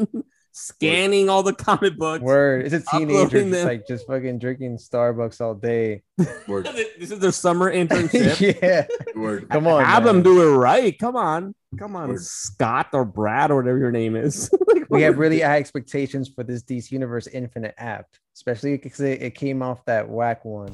scanning 0.52 1.30
all 1.30 1.44
the 1.44 1.54
comic 1.54 1.98
books. 1.98 2.22
Word. 2.24 2.66
It's 2.66 2.74
a 2.74 2.80
teenager 2.98 3.26
Uploading 3.26 3.50
just 3.50 3.52
them. 3.52 3.68
like 3.68 3.88
just 3.88 4.08
fucking 4.08 4.40
drinking 4.40 4.78
Starbucks 4.78 5.42
all 5.42 5.56
day. 5.56 6.04
Word. 6.48 6.68
This 7.00 7.12
is 7.12 7.20
their 7.20 7.32
summer 7.32 7.74
internship. 7.74 8.60
yeah. 8.62 8.86
Word. 9.16 9.50
Come 9.50 9.66
on. 9.68 9.84
Have 9.84 10.04
man. 10.06 10.16
them 10.16 10.24
do 10.24 10.42
it 10.42 10.56
right. 10.56 10.98
Come 11.00 11.16
on. 11.16 11.56
Come 11.80 11.96
on, 11.96 12.10
Word. 12.10 12.22
Scott 12.22 12.88
or 12.94 13.06
Brad 13.06 13.50
or 13.50 13.56
whatever 13.58 13.78
your 13.78 13.92
name 13.92 14.16
is. 14.16 14.50
Like, 14.72 14.90
we 14.90 15.02
have 15.04 15.18
really 15.20 15.40
high 15.40 15.58
expectations 15.58 16.28
for 16.28 16.44
this 16.44 16.64
DC 16.64 16.92
Universe 16.92 17.28
Infinite 17.28 17.76
app, 17.78 18.08
especially 18.36 18.78
because 18.78 19.00
it, 19.00 19.22
it 19.22 19.36
came 19.36 19.62
off 19.62 19.84
that 19.86 20.08
whack 20.10 20.44
one, 20.44 20.74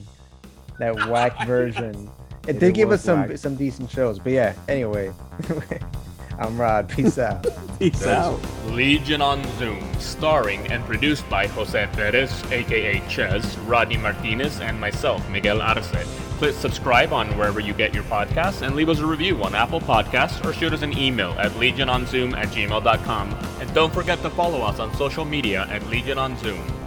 that 0.80 0.96
whack 1.10 1.46
version. 1.46 2.10
It 2.48 2.56
It 2.56 2.60
did 2.60 2.74
give 2.74 2.92
us 2.92 3.04
some 3.04 3.28
whack. 3.28 3.38
some 3.38 3.56
decent 3.56 3.92
shows, 3.92 4.18
but 4.18 4.32
yeah. 4.32 4.54
Anyway, 4.68 5.13
I'm 6.39 6.60
Rod. 6.60 6.89
Peace 6.89 7.17
out. 7.17 7.45
Peace 7.80 8.06
out. 8.06 8.39
Legion 8.67 9.21
of 9.21 9.43
Zoom, 9.58 9.84
starring 10.00 10.71
and 10.71 10.84
produced 10.86 11.28
by 11.30 11.47
Jose 11.47 11.88
Perez, 11.93 12.43
aka 12.52 13.02
Ches, 13.08 13.58
Rodney 13.60 13.97
Martinez, 13.97 14.60
and 14.60 14.80
myself, 14.80 15.28
Miguel 15.30 15.62
Arce. 15.62 15.91
Please 16.38 16.56
subscribe 16.56 17.13
on 17.13 17.36
wherever 17.38 17.60
you 17.60 17.73
get 17.73 17.95
your 17.95 18.04
podcasts 18.04 18.62
and 18.62 18.76
leave 18.76 18.89
us 18.89 19.00
a 19.00 19.06
review 19.06 19.43
on 19.43 19.56
Apple 19.56 19.82
Podcasts 19.82 20.43
or 20.45 20.54
shoot 20.54 20.71
us 20.71 20.84
an 20.84 20.95
email 20.95 21.32
at 21.39 21.52
legiononzoom 21.54 22.36
at 22.38 22.50
gmail.com. 22.50 23.34
And 23.60 23.73
don't 23.73 23.91
forget 23.91 24.21
to 24.21 24.30
follow 24.30 24.62
us 24.62 24.80
on 24.80 24.93
social 24.95 25.26
media 25.26 25.65
at 25.71 25.88
Legion 25.88 26.19
of 26.19 26.38
Zoom. 26.39 26.87